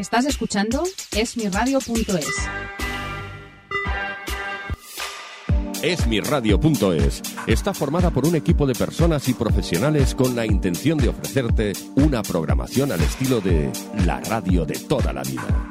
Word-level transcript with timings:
Estás 0.00 0.24
escuchando 0.24 0.82
esmiradio.es. 1.14 2.26
Esmiradio.es 5.82 7.22
está 7.46 7.74
formada 7.74 8.10
por 8.10 8.26
un 8.26 8.34
equipo 8.34 8.66
de 8.66 8.74
personas 8.74 9.28
y 9.28 9.34
profesionales 9.34 10.14
con 10.14 10.34
la 10.34 10.46
intención 10.46 10.96
de 10.96 11.10
ofrecerte 11.10 11.74
una 11.96 12.22
programación 12.22 12.92
al 12.92 13.02
estilo 13.02 13.42
de 13.42 13.70
la 14.06 14.20
radio 14.20 14.64
de 14.64 14.78
toda 14.78 15.12
la 15.12 15.22
vida. 15.22 15.70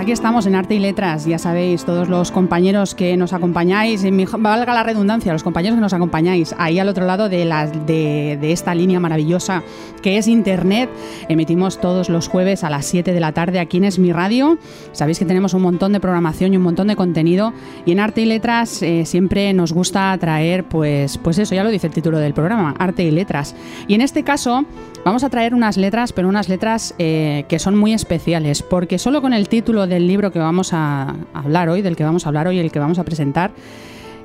aquí 0.00 0.12
estamos 0.12 0.46
en 0.46 0.54
Arte 0.54 0.74
y 0.74 0.78
Letras, 0.78 1.26
ya 1.26 1.38
sabéis, 1.38 1.84
todos 1.84 2.08
los 2.08 2.32
compañeros 2.32 2.94
que 2.94 3.18
nos 3.18 3.34
acompañáis, 3.34 4.02
y 4.02 4.10
valga 4.38 4.72
la 4.72 4.82
redundancia, 4.82 5.30
los 5.30 5.42
compañeros 5.42 5.76
que 5.76 5.82
nos 5.82 5.92
acompañáis 5.92 6.54
ahí 6.56 6.78
al 6.78 6.88
otro 6.88 7.04
lado 7.04 7.28
de, 7.28 7.44
la, 7.44 7.66
de, 7.66 8.38
de, 8.40 8.52
esta 8.52 8.74
línea 8.74 8.98
maravillosa 8.98 9.62
que 10.02 10.16
es 10.16 10.26
Internet. 10.26 10.88
Emitimos 11.28 11.82
todos 11.82 12.08
los 12.08 12.28
jueves 12.28 12.64
a 12.64 12.70
las 12.70 12.86
7 12.86 13.12
de 13.12 13.20
la 13.20 13.32
tarde 13.32 13.58
aquí 13.58 13.76
en 13.76 13.84
Es 13.84 13.98
Mi 13.98 14.10
Radio. 14.10 14.56
Sabéis 14.92 15.18
que 15.18 15.26
tenemos 15.26 15.52
un 15.52 15.60
montón 15.60 15.92
de 15.92 16.00
programación 16.00 16.54
y 16.54 16.56
un 16.56 16.62
montón 16.62 16.88
de 16.88 16.96
contenido 16.96 17.52
y 17.84 17.92
en 17.92 18.00
Arte 18.00 18.22
y 18.22 18.24
Letras 18.24 18.82
eh, 18.82 19.04
siempre 19.04 19.52
nos 19.52 19.74
gusta 19.74 20.16
traer, 20.18 20.64
pues, 20.64 21.18
pues 21.18 21.38
eso, 21.38 21.54
ya 21.54 21.62
lo 21.62 21.68
dice 21.68 21.88
el 21.88 21.92
título 21.92 22.18
del 22.18 22.32
programa, 22.32 22.74
Arte 22.78 23.02
y 23.02 23.10
Letras. 23.10 23.54
Y 23.86 23.94
en 23.94 24.00
este 24.00 24.22
caso 24.22 24.64
vamos 25.04 25.24
a 25.24 25.30
traer 25.30 25.54
unas 25.54 25.76
letras, 25.76 26.12
pero 26.12 26.28
unas 26.28 26.48
letras 26.48 26.94
eh, 26.98 27.44
que 27.48 27.58
son 27.58 27.76
muy 27.76 27.92
especiales, 27.92 28.62
porque 28.62 28.98
solo 28.98 29.22
con 29.22 29.32
el 29.32 29.48
título 29.48 29.86
del 29.86 30.06
libro 30.06 30.30
que 30.30 30.38
vamos 30.38 30.72
a 30.72 31.14
hablar 31.32 31.68
hoy, 31.68 31.82
del 31.82 31.96
que 31.96 32.04
vamos 32.04 32.26
a 32.26 32.28
hablar 32.28 32.48
hoy, 32.48 32.58
el 32.58 32.70
que 32.70 32.78
vamos 32.78 32.98
a 32.98 33.04
presentar, 33.04 33.52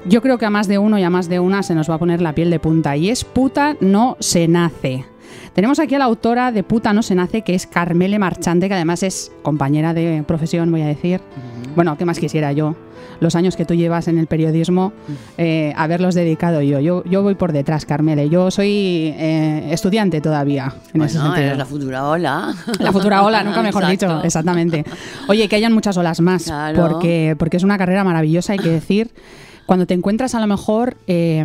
yo 0.07 0.21
creo 0.21 0.37
que 0.37 0.45
a 0.45 0.49
más 0.49 0.67
de 0.67 0.77
uno 0.77 0.99
y 0.99 1.03
a 1.03 1.09
más 1.09 1.29
de 1.29 1.39
una 1.39 1.63
se 1.63 1.73
nos 1.73 1.89
va 1.89 1.95
a 1.95 1.99
poner 1.99 2.21
la 2.21 2.35
piel 2.35 2.49
de 2.51 2.59
punta 2.59 2.95
y 2.95 3.09
es 3.09 3.23
puta 3.23 3.75
no 3.79 4.17
se 4.19 4.47
nace. 4.47 5.05
Tenemos 5.53 5.79
aquí 5.79 5.95
a 5.95 5.99
la 5.99 6.05
autora 6.05 6.51
de 6.51 6.63
Puta 6.63 6.91
no 6.93 7.01
se 7.01 7.15
nace, 7.15 7.41
que 7.41 7.55
es 7.55 7.65
Carmele 7.65 8.19
Marchante, 8.19 8.67
que 8.67 8.73
además 8.73 9.03
es 9.03 9.31
compañera 9.41 9.93
de 9.93 10.23
profesión, 10.27 10.69
voy 10.69 10.81
a 10.81 10.87
decir. 10.87 11.21
Bueno, 11.75 11.97
¿qué 11.97 12.05
más 12.05 12.19
quisiera 12.19 12.51
yo? 12.51 12.75
Los 13.19 13.35
años 13.35 13.55
que 13.55 13.66
tú 13.66 13.73
llevas 13.73 14.08
en 14.08 14.17
el 14.17 14.27
periodismo, 14.27 14.94
eh, 15.38 15.73
haberlos 15.75 16.16
dedicado 16.16 16.61
yo. 16.61 16.80
yo. 16.80 17.03
Yo 17.05 17.23
voy 17.23 17.35
por 17.35 17.52
detrás, 17.52 17.85
Carmele. 17.85 18.30
Yo 18.30 18.52
soy 18.52 19.13
eh, 19.17 19.67
estudiante 19.71 20.21
todavía. 20.21 20.73
En 20.88 20.91
bueno, 20.94 21.05
ese 21.05 21.19
sentido. 21.19 21.38
eres 21.38 21.58
la 21.58 21.65
futura 21.65 22.08
ola. 22.08 22.53
La 22.80 22.92
futura 22.92 23.23
ola, 23.23 23.43
nunca 23.43 23.61
mejor 23.61 23.83
Exacto. 23.89 24.15
dicho, 24.15 24.23
exactamente. 24.26 24.86
Oye, 25.27 25.48
que 25.48 25.55
hayan 25.55 25.73
muchas 25.73 25.95
olas 25.98 26.20
más, 26.21 26.43
Claro. 26.45 26.89
porque, 26.89 27.36
porque 27.37 27.58
es 27.58 27.64
una 27.64 27.77
carrera 27.77 28.03
maravillosa, 28.03 28.53
hay 28.53 28.59
que 28.59 28.70
decir. 28.70 29.11
Cuando 29.65 29.87
te 29.87 29.95
encuentras 29.95 30.36
a 30.36 30.39
lo 30.39 30.45
mejor, 30.45 30.95
eh, 31.08 31.43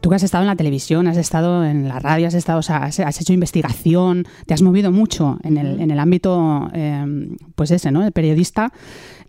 tú 0.00 0.08
que 0.08 0.16
has 0.16 0.22
estado 0.22 0.42
en 0.42 0.48
la 0.48 0.56
televisión, 0.56 1.06
has 1.06 1.18
estado 1.18 1.66
en 1.66 1.86
la 1.86 1.98
radio, 1.98 2.26
has 2.26 2.32
estado, 2.32 2.60
o 2.60 2.62
sea, 2.62 2.78
has, 2.84 2.98
has 3.00 3.20
hecho 3.20 3.34
investigación, 3.34 4.26
te 4.46 4.54
has 4.54 4.62
movido 4.62 4.90
mucho 4.90 5.38
en 5.42 5.58
el, 5.58 5.78
en 5.78 5.90
el 5.90 5.98
ámbito, 5.98 6.70
eh, 6.72 7.28
pues 7.56 7.70
ese, 7.70 7.90
¿no? 7.90 8.02
El 8.06 8.12
periodista. 8.12 8.72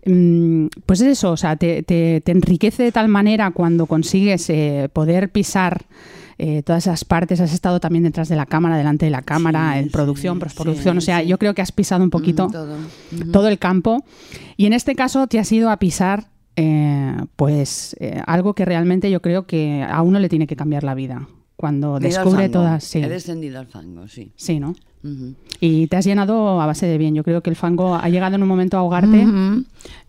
Mm, 0.06 0.66
Pues 0.86 1.00
es 1.00 1.08
eso, 1.08 1.32
o 1.32 1.36
sea, 1.36 1.56
te, 1.56 1.82
te- 1.82 2.20
te 2.24 2.32
enriquece 2.32 2.82
de 2.82 2.92
tal 2.92 3.08
manera 3.08 3.50
cuando 3.50 3.86
consigues 3.86 4.48
eh, 4.50 4.88
poder 4.92 5.30
pisar 5.30 5.84
eh, 6.38 6.62
todas 6.62 6.84
esas 6.86 7.04
partes. 7.04 7.40
Has 7.40 7.52
estado 7.52 7.80
también 7.80 8.04
detrás 8.04 8.28
de 8.28 8.36
la 8.36 8.46
cámara, 8.46 8.76
delante 8.78 9.04
de 9.04 9.10
la 9.10 9.22
cámara, 9.22 9.72
Sí, 9.74 9.78
en 9.80 9.90
producción, 9.90 10.36
sí, 10.36 10.40
postproducción. 10.40 10.94
sí, 10.94 10.98
o 10.98 11.00
sea, 11.02 11.22
yo 11.22 11.38
creo 11.38 11.54
que 11.54 11.60
has 11.62 11.72
pisado 11.72 12.02
un 12.02 12.10
poquito 12.10 12.48
Mm, 12.48 12.52
todo. 12.52 12.76
todo 13.32 13.48
el 13.48 13.58
campo. 13.58 14.04
Y 14.56 14.66
en 14.66 14.72
este 14.72 14.94
caso 14.94 15.26
te 15.26 15.38
has 15.38 15.52
ido 15.52 15.70
a 15.70 15.76
pisar, 15.78 16.28
eh, 16.56 17.14
pues, 17.36 17.94
eh, 18.00 18.22
algo 18.26 18.54
que 18.54 18.64
realmente 18.64 19.10
yo 19.10 19.20
creo 19.20 19.46
que 19.46 19.82
a 19.86 20.00
uno 20.02 20.18
le 20.18 20.28
tiene 20.30 20.46
que 20.46 20.56
cambiar 20.56 20.82
la 20.82 20.94
vida. 20.94 21.28
Cuando 21.56 22.00
Me 22.00 22.08
descubre 22.08 22.48
todas. 22.48 22.84
Sí, 22.84 23.00
He 23.00 23.08
descendido 23.10 23.58
al 23.60 23.66
fango, 23.66 24.08
sí. 24.08 24.32
sí, 24.34 24.58
¿no? 24.60 24.74
Y 25.60 25.86
te 25.86 25.96
has 25.96 26.04
llenado 26.04 26.60
a 26.60 26.66
base 26.66 26.86
de 26.86 26.98
bien. 26.98 27.14
Yo 27.14 27.24
creo 27.24 27.42
que 27.42 27.50
el 27.50 27.56
fango 27.56 27.94
ha 27.94 28.08
llegado 28.08 28.36
en 28.36 28.42
un 28.42 28.48
momento 28.48 28.76
a 28.76 28.80
ahogarte. 28.80 29.24
Ujú. 29.26 29.64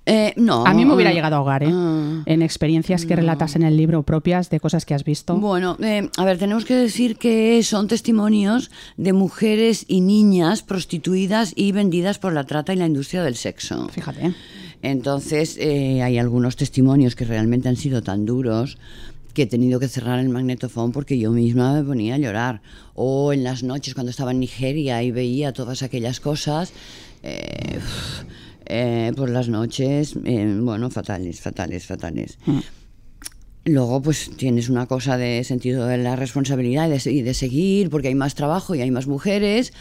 Eh, 0.06 0.34
no. 0.35 0.66
A 0.66 0.74
mí 0.74 0.84
me 0.84 0.96
hubiera 0.96 1.13
llegado 1.13 1.35
a 1.35 1.40
ahogar, 1.40 1.63
¿eh? 1.63 1.69
ah. 1.72 2.24
En 2.25 2.41
experiencias 2.41 3.06
que 3.06 3.16
relatas 3.16 3.56
en 3.56 3.63
el 3.63 3.78
libro 3.78 4.01
propias 4.03 4.50
de 4.50 4.59
cosas 4.59 4.85
que 4.85 4.94
has 4.94 5.03
visto. 5.03 5.38
Bueno, 5.38 5.78
eh, 5.81 6.09
a 6.18 6.25
ver, 6.25 6.38
tenemos 6.40 6.66
que 6.66 6.75
decir 6.75 7.18
que 7.18 7.62
son 7.63 7.88
testimonios 7.88 8.72
de 8.97 9.13
mujeres 9.13 9.85
y 9.88 10.01
niñas 10.01 10.63
prostituidas 10.63 11.53
y 11.56 11.72
vendidas 11.72 12.18
por 12.18 12.34
la 12.34 12.46
trata 12.46 12.74
y 12.74 12.78
la 12.78 12.88
industria 12.88 13.24
del 13.24 13.35
sexo. 13.35 13.90
Fíjate. 13.90 14.34
Entonces, 14.81 15.57
eh, 15.59 16.01
hay 16.01 16.18
algunos 16.18 16.56
testimonios 16.56 17.16
que 17.16 17.25
realmente 17.25 17.69
han 17.69 17.75
sido 17.75 18.01
tan 18.01 18.25
duros 18.25 18.80
que 19.34 19.44
he 19.44 19.47
tenido 19.47 19.80
que 19.80 19.88
cerrar 19.88 20.19
el 20.19 20.30
magnetofón 20.30 20.92
porque 20.92 21.18
yo 21.18 21.31
misma 21.31 21.74
me 21.74 21.84
ponía 21.84 22.16
a 22.16 22.18
llorar. 22.18 22.62
O 22.96 23.34
en 23.34 23.44
las 23.44 23.64
noches 23.64 23.94
cuando 23.94 24.09
estaba 24.09 24.31
en 24.31 24.40
Nigeria 24.40 25.03
y 25.03 25.12
veía 25.12 25.53
todas 25.53 25.84
aquellas 25.84 26.19
cosas, 26.19 26.74
eh, 27.24 27.80
eh, 28.66 29.12
por 29.16 29.30
las 29.30 29.50
noches, 29.50 30.16
eh, 30.24 30.58
bueno, 30.62 30.90
fatales, 30.90 31.42
fatales, 31.42 31.86
fatales. 31.86 32.38
Luego, 33.64 34.02
pues 34.02 34.32
tienes 34.38 34.70
una 34.70 34.88
cosa 34.88 35.18
de 35.18 35.44
sentido 35.44 35.86
de 35.86 36.00
la 36.00 36.16
responsabilidad 36.16 36.88
y 36.88 36.92
de, 36.94 37.00
se- 37.00 37.12
y 37.12 37.22
de 37.22 37.36
seguir, 37.36 37.92
porque 37.92 38.08
hay 38.08 38.16
más 38.16 38.34
trabajo 38.34 38.74
y 38.74 38.82
hay 38.82 38.90
más 38.90 39.06
mujeres 39.06 39.72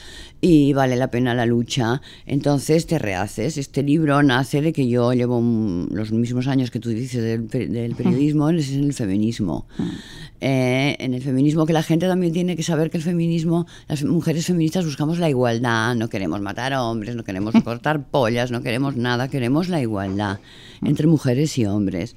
y 0.43 0.75
vale 0.75 0.97
la 0.97 1.11
pena 1.11 1.35
la 1.35 1.47
lucha. 1.47 2.03
Entonces 2.27 2.87
te 2.87 2.99
rehaces. 2.99 3.57
Este 3.57 3.83
libro 3.83 4.23
nace 4.23 4.61
de 4.61 4.75
que 4.75 4.87
yo 4.87 5.15
llevo 5.15 5.41
los 5.91 6.13
mismos 6.13 6.47
años 6.47 6.71
que 6.71 6.79
tú 6.79 6.91
dices 6.91 7.23
del 7.23 7.95
periodismo, 7.95 8.51
es 8.51 8.71
en 8.71 8.85
el 8.85 8.93
feminismo. 8.93 9.67
Eh, 10.43 10.97
en 10.99 11.15
el 11.15 11.23
feminismo 11.23 11.65
que 11.65 11.73
la 11.73 11.83
gente 11.83 12.07
también 12.07 12.35
tiene 12.35 12.57
que 12.57 12.63
saber 12.63 12.91
que 12.91 12.99
el 12.99 13.03
feminismo, 13.03 13.67
las 13.89 14.05
mujeres 14.05 14.45
feministas 14.45 14.85
buscamos 14.85 15.19
la 15.19 15.31
igualdad, 15.31 15.95
no 15.95 16.09
queremos 16.11 16.43
matar 16.43 16.75
a 16.75 16.83
hombres, 16.85 17.17
no 17.17 17.25
queremos 17.25 17.55
cortar 17.65 18.05
pollas, 18.11 18.51
no 18.51 18.63
queremos 18.63 18.97
nada, 18.97 19.29
queremos 19.29 19.71
la 19.71 19.81
igualdad 19.81 20.39
entre 20.85 21.07
mujeres 21.07 21.57
y 21.57 21.65
hombres. 21.65 22.15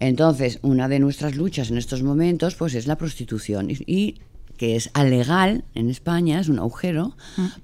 Entonces, 0.00 0.58
una 0.62 0.88
de 0.88 0.98
nuestras 0.98 1.36
luchas 1.36 1.70
en 1.70 1.78
estos 1.78 2.02
momentos 2.02 2.54
pues 2.54 2.74
es 2.74 2.86
la 2.86 2.96
prostitución. 2.96 3.70
Y, 3.70 3.76
y 3.86 4.20
que 4.56 4.76
es 4.76 4.90
alegal 4.94 5.64
en 5.74 5.90
España, 5.90 6.40
es 6.40 6.48
un 6.48 6.58
agujero, 6.58 7.16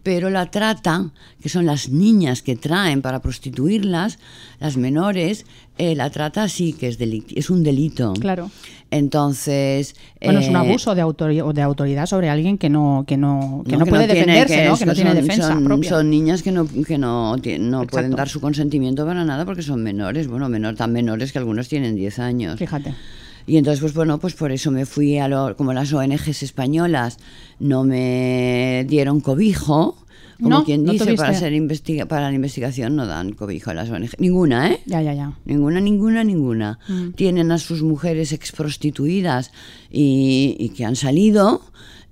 pero 0.03 0.31
la 0.31 0.51
trata, 0.51 1.11
que 1.41 1.49
son 1.49 1.67
las 1.67 1.89
niñas 1.89 2.43
que 2.43 2.55
traen 2.57 3.03
para 3.03 3.21
prostituirlas, 3.21 4.19
las 4.61 4.77
menores, 4.77 5.47
eh, 5.79 5.95
la 5.97 6.11
trata 6.11 6.49
sí 6.49 6.73
que 6.75 6.89
es, 6.89 6.99
es 7.35 7.51
un 7.51 7.63
delito. 7.63 8.13
Claro. 8.15 8.51
Entonces... 8.91 9.97
Bueno, 10.23 10.41
es 10.41 10.49
un 10.49 10.55
eh, 10.57 10.59
abuso 10.59 10.95
de, 10.95 11.03
autori- 11.03 11.53
de 11.53 11.63
autoridad 11.63 12.07
sobre 12.07 12.29
alguien 12.29 12.59
que 12.59 12.69
no, 12.69 13.05
que 13.07 13.17
no, 13.17 13.65
que 13.67 13.77
no, 13.77 13.85
que 13.85 13.91
puede 13.91 14.07
tiene- 14.07 14.21
defenderse, 14.35 14.65
¿no? 14.67 14.75
es- 14.75 14.79
Que 14.81 14.87
no 14.87 14.95
tiene 14.95 15.11
son- 15.15 15.21
defensa 15.23 15.49
son, 15.49 15.65
propia. 15.65 15.91
son 15.91 16.11
niñas 16.11 16.43
que 16.43 16.53
no, 16.53 16.67
que 16.69 16.99
no, 16.99 17.37
no 17.37 17.87
pueden 17.87 18.11
dar 18.13 18.29
su 18.29 18.41
consentimiento 18.41 19.05
para 19.07 19.25
nada 19.25 19.45
porque 19.45 19.63
son 19.63 19.83
menores, 19.83 20.29
bueno, 20.29 20.49
menor, 20.49 20.77
tan 20.77 20.93
menores 20.93 21.33
que 21.33 21.39
algunos 21.39 21.69
tienen 21.69 21.97
10 21.97 22.19
años. 22.19 22.59
Fíjate. 22.59 22.95
Y 23.47 23.57
entonces, 23.57 23.81
pues 23.81 23.95
bueno, 23.95 24.19
pues 24.19 24.35
por 24.35 24.53
eso 24.53 24.71
me 24.71 24.87
fui 24.87 25.19
a 25.19 25.29
lo, 25.29 25.57
como 25.57 25.73
las 25.73 25.93
ONGs 25.93 26.43
españolas 26.43 27.19
no 27.59 27.85
me 27.85 28.85
dieron 28.89 29.21
cobijo, 29.21 29.97
como 30.39 30.59
No, 30.59 30.65
quien 30.65 30.85
dice, 30.85 31.15
para 31.15 31.35
ser 31.35 31.53
investiga 31.53 32.07
para 32.07 32.29
la 32.29 32.35
investigación 32.35 32.97
no 32.97 33.07
dan 33.07 33.33
cobijo 33.33 33.71
a 33.71 33.75
las 33.75 33.91
ONG. 33.91 34.11
Ninguna, 34.19 34.73
¿eh? 34.73 34.81
Ya, 34.87 35.01
ya, 35.01 35.15
ya. 35.15 35.37
Ninguna, 35.45 35.81
ninguna, 35.81 36.25
ninguna. 36.25 36.79
Mm. 36.89 37.11
Tienen 37.11 37.53
a 37.53 37.59
sus 37.59 37.83
mujeres 37.83 38.33
exprostituidas 38.33 39.53
y, 39.91 40.57
y 40.59 40.71
que 40.71 40.85
han 40.85 40.97
salido 40.97 41.63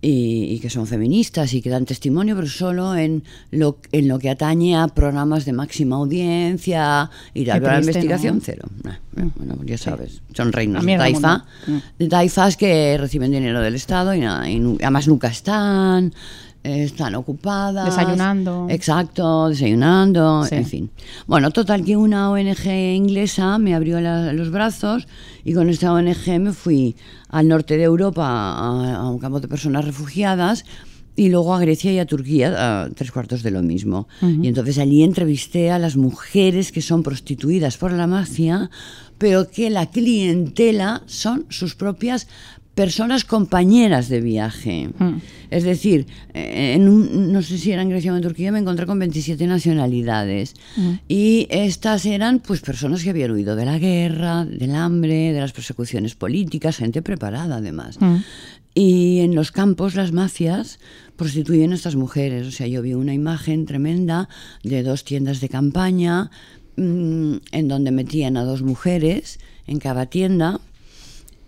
y, 0.02 0.58
que 0.61 0.70
son 0.70 0.87
feministas 0.87 1.52
y 1.52 1.61
que 1.61 1.70
dan 1.70 1.85
testimonio, 1.85 2.35
pero 2.35 2.49
solo 2.49 2.97
en 2.97 3.23
lo, 3.50 3.79
en 3.93 4.08
lo 4.08 4.19
que 4.19 4.31
atañe 4.31 4.76
a 4.76 4.88
programas 4.88 5.44
de 5.44 5.52
máxima 5.52 5.97
audiencia 5.97 7.11
y 7.35 7.44
de 7.44 7.61
la 7.61 7.79
investigación 7.81 8.41
cero. 8.43 8.69
Mm. 9.14 9.29
bueno, 9.37 9.58
ya 9.64 9.76
sabes, 9.76 10.23
son 10.32 10.52
reinos 10.52 10.85
de 10.85 10.97
taifa, 10.97 11.44
mm. 11.67 12.06
taifas 12.08 12.56
que 12.56 12.97
reciben 12.99 13.31
dinero 13.31 13.61
del 13.61 13.75
Estado 13.75 14.14
y, 14.14 14.20
nada, 14.20 14.49
y 14.49 14.56
además 14.81 15.06
nunca 15.06 15.29
están 15.29 16.14
están 16.62 17.14
ocupadas. 17.14 17.86
Desayunando. 17.86 18.66
Exacto, 18.68 19.48
desayunando, 19.48 20.46
en 20.50 20.66
fin. 20.66 20.90
Bueno, 21.26 21.50
total 21.50 21.84
que 21.84 21.96
una 21.96 22.30
ONG 22.30 22.66
inglesa 22.66 23.58
me 23.58 23.74
abrió 23.74 24.00
los 24.00 24.50
brazos 24.50 25.08
y 25.44 25.54
con 25.54 25.68
esta 25.68 25.92
ONG 25.92 26.40
me 26.40 26.52
fui 26.52 26.96
al 27.28 27.48
norte 27.48 27.76
de 27.76 27.84
Europa 27.84 28.26
a, 28.26 29.08
un 29.08 29.18
campo 29.18 29.40
de 29.40 29.48
personas 29.48 29.84
refugiadas 29.84 30.64
y 31.16 31.28
luego 31.28 31.54
a 31.54 31.60
Grecia 31.60 31.92
y 31.92 31.98
a 31.98 32.06
Turquía, 32.06 32.84
a 32.84 32.90
tres 32.90 33.10
cuartos 33.10 33.42
de 33.42 33.50
lo 33.50 33.62
mismo. 33.62 34.08
Y 34.22 34.48
entonces 34.48 34.78
allí 34.78 35.02
entrevisté 35.02 35.70
a 35.70 35.78
las 35.78 35.96
mujeres 35.96 36.72
que 36.72 36.80
son 36.80 37.02
prostituidas 37.02 37.76
por 37.76 37.92
la 37.92 38.06
mafia, 38.06 38.70
pero 39.18 39.50
que 39.50 39.68
la 39.68 39.86
clientela 39.86 41.02
son 41.06 41.44
sus 41.50 41.74
propias 41.74 42.26
personas 42.80 43.26
compañeras 43.26 44.08
de 44.08 44.22
viaje. 44.22 44.88
Hmm. 44.98 45.18
Es 45.50 45.64
decir, 45.64 46.06
eh, 46.32 46.78
no 46.80 47.42
sé 47.42 47.58
si 47.58 47.72
era 47.72 47.82
en 47.82 47.90
Grecia 47.90 48.10
o 48.10 48.16
en 48.16 48.22
Turquía, 48.22 48.52
me 48.52 48.58
encontré 48.58 48.86
con 48.86 48.98
27 48.98 49.46
nacionalidades. 49.46 50.54
Hmm. 50.76 50.94
Y 51.06 51.46
estas 51.50 52.06
eran 52.06 52.38
pues 52.38 52.62
personas 52.62 53.04
que 53.04 53.10
habían 53.10 53.32
huido 53.32 53.54
de 53.54 53.66
la 53.66 53.78
guerra, 53.78 54.46
del 54.46 54.74
hambre, 54.74 55.34
de 55.34 55.40
las 55.40 55.52
persecuciones 55.52 56.14
políticas, 56.14 56.78
gente 56.78 57.02
preparada 57.02 57.56
además. 57.56 57.98
Hmm. 58.00 58.22
Y 58.72 59.18
en 59.18 59.34
los 59.34 59.52
campos 59.52 59.94
las 59.94 60.12
mafias 60.12 60.78
prostituyen 61.16 61.72
a 61.72 61.74
estas 61.74 61.96
mujeres. 61.96 62.46
O 62.46 62.50
sea, 62.50 62.66
yo 62.66 62.80
vi 62.80 62.94
una 62.94 63.12
imagen 63.12 63.66
tremenda 63.66 64.30
de 64.62 64.82
dos 64.82 65.04
tiendas 65.04 65.42
de 65.42 65.50
campaña 65.50 66.30
mm, 66.76 67.34
en 67.52 67.68
donde 67.68 67.90
metían 67.90 68.38
a 68.38 68.44
dos 68.44 68.62
mujeres 68.62 69.38
en 69.66 69.80
cada 69.80 70.06
tienda 70.06 70.60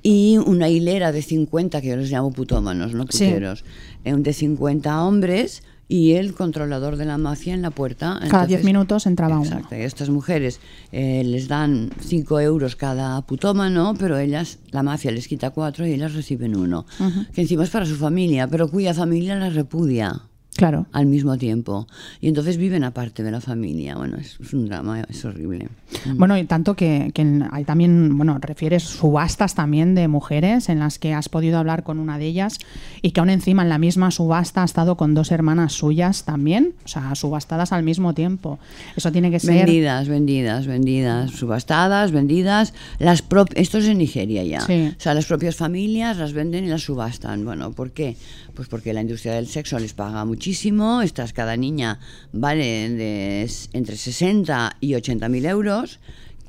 y 0.03 0.39
una 0.39 0.69
hilera 0.69 1.13
de 1.13 1.23
50, 1.23 1.81
que 1.81 1.89
yo 1.89 1.97
les 1.97 2.11
llamo 2.11 2.33
putómanos, 2.33 2.95
no 2.95 3.07
puteros, 3.07 3.65
eh, 4.05 4.15
de 4.15 4.33
50 4.33 5.05
hombres 5.05 5.63
y 5.89 6.13
el 6.13 6.33
controlador 6.33 6.97
de 6.97 7.05
la 7.05 7.19
mafia 7.19 7.53
en 7.55 7.63
la 7.63 7.71
puerta. 7.71 8.19
Cada 8.31 8.47
10 8.47 8.65
minutos 8.65 9.07
entraba 9.07 9.37
uno. 9.39 9.45
Exacto, 9.45 9.77
y 9.77 9.81
estas 9.83 10.09
mujeres 10.09 10.59
eh, 10.91 11.23
les 11.25 11.49
dan 11.49 11.91
5 12.01 12.41
euros 12.41 12.77
cada 12.77 13.21
putómano, 13.23 13.95
pero 13.99 14.19
ellas, 14.19 14.59
la 14.71 14.83
mafia 14.83 15.11
les 15.11 15.29
quita 15.29 15.51
4 15.51 15.87
y 15.87 15.93
ellas 15.93 16.15
reciben 16.15 16.57
uno, 16.57 16.87
que 17.35 17.43
encima 17.43 17.65
es 17.65 17.71
para 17.71 17.85
su 17.85 17.97
familia, 17.97 18.49
pero 18.49 18.71
cuya 18.71 18.95
familia 18.95 19.37
las 19.37 19.55
repudia. 19.55 20.23
Claro. 20.57 20.87
Al 20.93 21.07
mismo 21.07 21.39
tiempo. 21.39 21.87
Y 22.21 22.29
entonces 22.29 22.59
viven 22.59 22.85
aparte 22.85 23.23
de 23.23 23.31
la 23.31 23.41
familia. 23.41 23.97
Bueno, 23.97 24.19
es, 24.19 24.39
un 24.53 24.67
drama, 24.67 25.03
es 25.09 25.25
horrible. 25.25 25.69
Mm. 26.05 26.19
Bueno, 26.19 26.37
y 26.37 26.45
tanto 26.45 26.75
que, 26.77 27.11
hay 27.51 27.65
también, 27.65 28.17
bueno, 28.17 28.39
refieres 28.39 28.83
subastas 28.83 29.55
también 29.55 29.95
de 29.95 30.09
mujeres 30.09 30.69
en 30.69 30.79
las 30.79 30.99
que 30.99 31.15
has 31.15 31.31
podido 31.31 31.59
hablar 31.59 31.85
con 31.85 31.99
una 31.99 32.19
de 32.19 32.27
ellas 32.27 32.59
y 33.01 33.13
que 33.13 33.21
aún 33.21 33.31
encima 33.31 33.63
en 33.63 33.71
la 33.71 33.79
misma 33.79 34.11
subasta 34.11 34.63
ha 34.63 34.65
estado 34.65 34.97
con 34.97 35.15
dos 35.15 35.33
hermanas 35.33 35.73
suyas 35.73 36.25
también, 36.25 36.75
o 36.85 36.89
sea, 36.89 37.15
subastadas 37.15 37.73
al 37.73 37.83
mismo 37.83 38.13
tiempo. 38.13 38.59
Eso 38.95 39.11
tiene 39.11 39.31
que 39.31 39.41
ser. 39.41 39.65
Vendidas, 39.65 40.07
vendidas, 40.07 40.67
vendidas, 40.67 41.31
subastadas, 41.31 42.13
vendidas. 42.13 42.75
Las 42.99 43.25
Esto 43.55 43.79
es 43.79 43.87
en 43.87 43.99
Nigeria 43.99 44.45
ya. 44.45 44.63
O 44.65 45.01
sea, 45.01 45.15
las 45.15 45.27
propias 45.27 45.57
familias 45.57 46.19
las 46.19 46.35
venden 46.35 46.65
y 46.65 46.69
las 46.69 46.83
subastan. 46.83 47.45
Bueno, 47.45 47.73
¿por 47.73 47.93
qué? 47.93 48.17
Pues 48.55 48.69
porque 48.69 48.93
la 48.93 49.01
industria 49.01 49.35
del 49.35 49.47
sexo 49.47 49.79
les 49.79 49.95
paga 49.95 50.25
muchísimo. 50.25 51.03
Estas, 51.03 51.33
cada 51.33 51.57
niña 51.57 51.99
vale 52.33 52.91
de 52.91 53.51
entre 53.73 53.97
60 53.97 54.77
y 54.81 54.95
80 54.95 55.29
mil 55.29 55.47
euros 55.47 56.01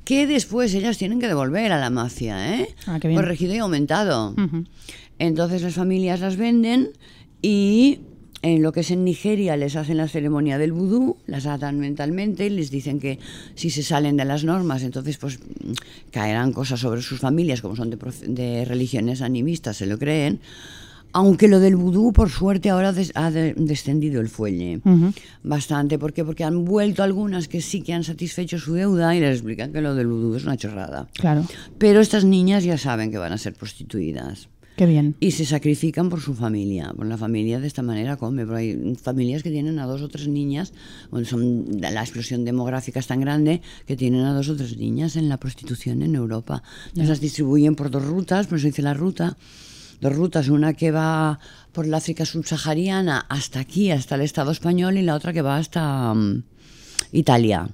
que 0.04 0.28
después 0.28 0.74
ellas 0.74 0.98
tienen 0.98 1.20
que 1.20 1.28
devolver 1.28 1.72
a 1.72 1.80
la 1.80 1.90
mafia, 1.90 2.60
¿eh? 2.60 2.68
Ah, 2.88 3.00
Corregido 3.00 3.56
y 3.56 3.60
aumentado. 3.60 4.36
Entonces 5.20 5.62
las 5.62 5.76
familias 5.76 6.20
las 6.20 6.36
venden 6.36 6.92
y 7.42 8.00
en 8.42 8.62
lo 8.62 8.74
que 8.74 8.82
es 8.82 8.92
en 8.92 9.06
Nigeria 9.06 9.56
les 9.56 9.78
hacen 9.78 9.98
la 9.98 10.10
ceremonia 10.10 10.58
del 10.58 10.74
vudú, 10.74 11.16
las 11.28 11.46
atan 11.46 11.80
mentalmente, 11.80 12.50
les 12.50 12.72
dicen 12.72 13.00
que 13.00 13.20
si 13.56 13.70
se 13.70 13.84
salen 13.84 14.18
de 14.18 14.26
las 14.26 14.44
normas, 14.44 14.84
entonces 14.84 15.18
pues 15.18 15.40
caerán 16.12 16.52
cosas 16.52 16.82
sobre 16.82 17.02
sus 17.02 17.20
familias, 17.20 17.62
como 17.62 17.78
son 17.78 17.90
de, 17.90 17.98
de 18.28 18.66
religiones 18.66 19.22
animistas, 19.22 19.78
se 19.78 19.86
lo 19.86 19.98
creen. 19.98 20.42
Aunque 21.14 21.48
lo 21.48 21.60
del 21.60 21.76
vudú, 21.76 22.12
por 22.12 22.30
suerte, 22.30 22.72
ahora 22.72 22.94
ha 23.14 23.32
descendido 23.32 24.20
el 24.20 24.30
fuelle 24.30 24.82
bastante. 25.44 26.00
¿Por 26.00 26.12
qué? 26.12 26.26
Porque 26.26 26.44
han 26.44 26.66
vuelto 26.66 27.04
algunas 27.04 27.48
que 27.48 27.62
sí 27.62 27.82
que 27.82 27.94
han 27.94 28.04
satisfecho 28.04 28.58
su 28.58 28.74
deuda 28.74 29.16
y 29.16 29.20
les 29.20 29.36
explican 29.36 29.72
que 29.72 29.82
lo 29.82 29.94
del 29.94 30.08
vudú 30.08 30.36
es 30.36 30.44
una 30.44 30.58
chorrada. 30.58 31.08
Claro. 31.14 31.46
Pero 31.78 32.02
estas 32.02 32.26
niñas 32.26 32.64
ya 32.64 32.78
saben 32.78 33.12
que 33.12 33.20
van 33.20 33.32
a 33.32 33.38
ser 33.38 33.54
prostituidas. 33.54 34.50
Qué 34.76 34.88
bien. 34.88 35.16
Y 35.20 35.32
se 35.32 35.46
sacrifican 35.46 36.10
por 36.10 36.20
su 36.20 36.34
familia. 36.34 36.92
Por 36.96 37.06
la 37.06 37.18
familia 37.18 37.60
de 37.60 37.68
esta 37.68 37.84
manera 37.84 38.18
come. 38.18 38.44
Pero 38.44 38.58
hay 38.58 38.96
familias 38.96 39.44
que 39.44 39.52
tienen 39.52 39.78
a 39.78 39.86
dos 39.86 40.02
o 40.02 40.10
tres 40.10 40.28
niñas, 40.28 40.74
son, 41.26 41.68
la 41.80 42.02
explosión 42.02 42.44
demográfica 42.44 43.00
es 43.00 43.06
tan 43.06 43.22
grande 43.22 43.62
que 43.86 43.96
tienen 43.96 44.26
a 44.26 44.34
dos 44.34 44.50
o 44.50 44.56
tres 44.56 44.78
niñas 44.78 45.16
en 45.16 45.30
la 45.30 45.38
prostitución 45.38 46.02
en 46.02 46.16
Europa. 46.16 46.64
Las 46.96 47.20
distribuyen 47.20 47.76
por 47.76 47.92
dos 47.92 48.04
rutas, 48.04 48.48
por 48.48 48.58
eso 48.58 48.66
dice 48.66 48.82
la 48.82 48.96
ruta 48.96 49.38
dos 50.04 50.16
rutas, 50.16 50.50
una 50.50 50.74
que 50.74 50.92
va 50.92 51.40
por 51.72 51.88
la 51.88 51.98
África 51.98 52.26
subsahariana 52.26 53.26
hasta 53.30 53.60
aquí, 53.60 53.90
hasta 53.90 54.16
el 54.16 54.22
Estado 54.22 54.52
español, 54.52 54.98
y 54.98 55.02
la 55.02 55.16
otra 55.16 55.34
que 55.34 55.42
va 55.42 55.58
hasta 55.58 56.14
mm, 56.14 56.44
Italia, 57.14 57.70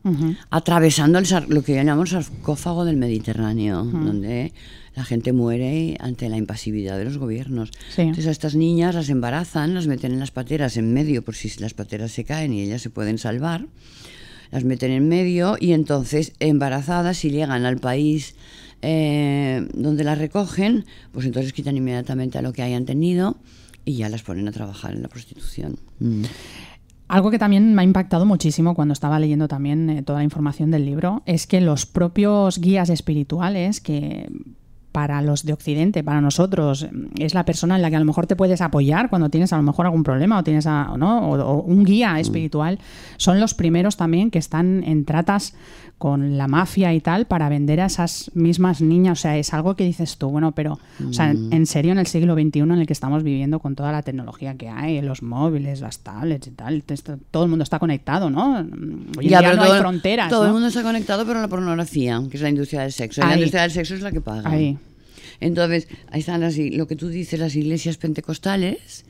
atravesando 0.50 1.20
lo 1.48 1.64
que 1.64 1.74
llamamos 1.74 2.14
el 2.14 2.24
sarcófago 2.24 2.86
del 2.86 2.98
Mediterráneo, 2.98 3.84
donde 3.84 4.54
la 4.96 5.06
gente 5.06 5.34
muere 5.34 5.98
ante 6.00 6.28
la 6.30 6.38
impasividad 6.38 6.98
de 6.98 7.06
los 7.06 7.18
gobiernos. 7.18 7.72
Entonces 7.98 8.28
a 8.28 8.32
estas 8.32 8.56
niñas 8.56 8.96
las 8.96 9.10
embarazan, 9.10 9.74
las 9.74 9.88
meten 9.88 10.12
en 10.12 10.20
las 10.20 10.32
pateras 10.32 10.78
en 10.78 10.94
medio 10.94 11.24
por 11.24 11.36
si 11.36 11.50
las 11.60 11.74
pateras 11.74 12.12
se 12.12 12.26
caen 12.26 12.54
y 12.54 12.62
ellas 12.62 12.82
se 12.82 12.90
pueden 12.90 13.18
salvar. 13.18 13.68
Las 14.52 14.66
meten 14.66 14.92
en 14.92 15.08
medio 15.08 15.58
y 15.60 15.74
entonces 15.74 16.34
embarazadas 16.40 17.18
si 17.18 17.30
llegan 17.30 17.66
al 17.66 17.78
país 17.78 18.36
eh, 18.82 19.68
donde 19.74 20.04
las 20.04 20.18
recogen, 20.18 20.86
pues 21.12 21.26
entonces 21.26 21.54
quitan 21.54 21.78
inmediatamente 21.78 22.38
a 22.38 22.42
lo 22.42 22.54
que 22.54 22.62
hayan 22.62 22.86
tenido 22.86 23.38
y 23.86 23.96
ya 23.96 24.10
las 24.10 24.24
ponen 24.24 24.48
a 24.48 24.52
trabajar 24.52 24.94
en 24.94 25.02
la 25.02 25.08
prostitución. 25.08 25.78
Mm. 26.00 26.24
Algo 27.08 27.32
que 27.32 27.40
también 27.40 27.74
me 27.74 27.82
ha 27.82 27.86
impactado 27.86 28.26
muchísimo 28.26 28.76
cuando 28.76 28.94
estaba 28.94 29.20
leyendo 29.20 29.48
también 29.48 29.90
eh, 29.90 30.04
toda 30.04 30.20
la 30.20 30.24
información 30.24 30.70
del 30.70 30.86
libro 30.86 31.24
es 31.26 31.48
que 31.48 31.60
los 31.60 31.88
propios 31.88 32.60
guías 32.60 32.90
espirituales 32.90 33.82
que 33.82 34.30
para 35.00 35.22
los 35.22 35.46
de 35.46 35.54
Occidente, 35.54 36.04
para 36.04 36.20
nosotros, 36.20 36.86
es 37.18 37.34
la 37.34 37.46
persona 37.46 37.78
en 37.78 37.82
la 37.82 37.90
que 37.90 37.96
a 37.96 38.00
lo 38.00 38.06
mejor 38.06 38.28
te 38.28 38.36
puedes 38.36 38.60
apoyar 38.60 39.10
cuando 39.10 39.30
tienes 39.30 39.54
a 39.54 39.56
lo 39.56 39.64
mejor 39.64 39.86
algún 39.86 40.04
problema 40.04 40.38
o 40.38 40.44
tienes 40.44 40.66
¿no? 40.66 41.30
o, 41.30 41.62
un 41.62 41.86
guía 41.86 42.16
mm. 42.16 42.18
espiritual, 42.18 42.80
son 43.16 43.40
los 43.40 43.54
primeros 43.54 43.96
también 43.96 44.30
que 44.30 44.40
están 44.40 44.84
en 44.84 45.06
tratas 45.06 45.54
con 45.98 46.38
la 46.38 46.50
mafia 46.50 46.94
y 46.94 47.00
tal 47.00 47.28
para 47.28 47.48
vender 47.48 47.80
a 47.80 47.86
esas 47.86 48.30
mismas 48.34 48.82
niñas. 48.82 49.20
O 49.20 49.22
sea, 49.22 49.38
es 49.38 49.54
algo 49.54 49.76
que 49.76 49.86
dices 49.86 50.18
tú, 50.18 50.30
bueno, 50.30 50.52
pero, 50.52 50.80
o 51.08 51.14
sea, 51.14 51.34
mm. 51.34 51.54
en 51.54 51.66
serio, 51.66 51.94
en 51.94 52.00
el 52.00 52.08
siglo 52.08 52.34
XXI 52.34 52.60
en 52.60 52.72
el 52.72 52.86
que 52.86 52.94
estamos 52.94 53.24
viviendo 53.24 53.60
con 53.60 53.76
toda 53.76 53.94
la 53.94 54.02
tecnología 54.02 54.56
que 54.56 54.68
hay, 54.68 55.02
los 55.02 55.24
móviles, 55.24 55.80
las 55.80 56.00
tablets 56.00 56.48
y 56.48 56.52
tal, 56.52 56.84
todo 57.32 57.44
el 57.44 57.50
mundo 57.50 57.64
está 57.64 57.80
conectado, 57.80 58.30
¿no? 58.30 58.58
Hoy 58.58 58.66
en 58.66 59.28
día 59.28 59.54
no 59.54 59.64
hay 59.64 59.80
fronteras. 59.80 60.30
Todo 60.30 60.46
el 60.46 60.52
mundo 60.52 60.68
está 60.68 60.84
conectado, 60.84 61.26
pero 61.26 61.40
la 61.40 61.48
pornografía, 61.48 62.22
que 62.30 62.36
es 62.36 62.44
la 62.44 62.50
industria 62.50 62.82
del 62.82 62.92
sexo. 62.92 63.22
la 63.22 63.36
industria 63.36 63.62
del 63.62 63.72
sexo 63.72 63.96
es 63.96 64.02
la 64.02 64.12
que 64.12 64.20
paga. 64.20 64.50
Ahí. 64.50 64.78
Entonces, 65.40 65.88
ahí 66.10 66.20
están 66.20 66.42
las, 66.42 66.58
lo 66.58 66.88
que 66.88 66.96
tú 66.96 67.10
dices, 67.10 67.40
las 67.40 67.56
iglesias 67.56 67.98
pentecostales, 67.98 69.06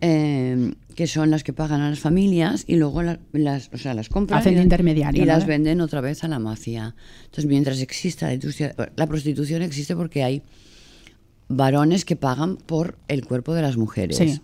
eh, 0.00 0.74
que 0.94 1.06
son 1.06 1.30
las 1.30 1.42
que 1.42 1.52
pagan 1.52 1.80
a 1.80 1.90
las 1.90 1.98
familias 1.98 2.64
y 2.66 2.76
luego 2.76 3.02
las, 3.02 3.70
o 3.72 3.78
sea, 3.78 3.94
las 3.94 4.08
compran 4.08 4.40
Hacen 4.40 4.58
intermediario, 4.58 5.22
y 5.22 5.26
las 5.26 5.46
venden 5.46 5.80
otra 5.80 6.00
vez 6.00 6.24
a 6.24 6.28
la 6.28 6.38
mafia. 6.38 6.94
Entonces, 7.24 7.46
mientras 7.46 7.80
exista 7.80 8.26
la 8.26 8.34
industria, 8.34 8.74
la 8.96 9.06
prostitución 9.06 9.62
existe 9.62 9.96
porque 9.96 10.22
hay 10.22 10.42
varones 11.48 12.04
que 12.04 12.16
pagan 12.16 12.56
por 12.56 12.98
el 13.08 13.24
cuerpo 13.24 13.54
de 13.54 13.62
las 13.62 13.76
mujeres. 13.76 14.40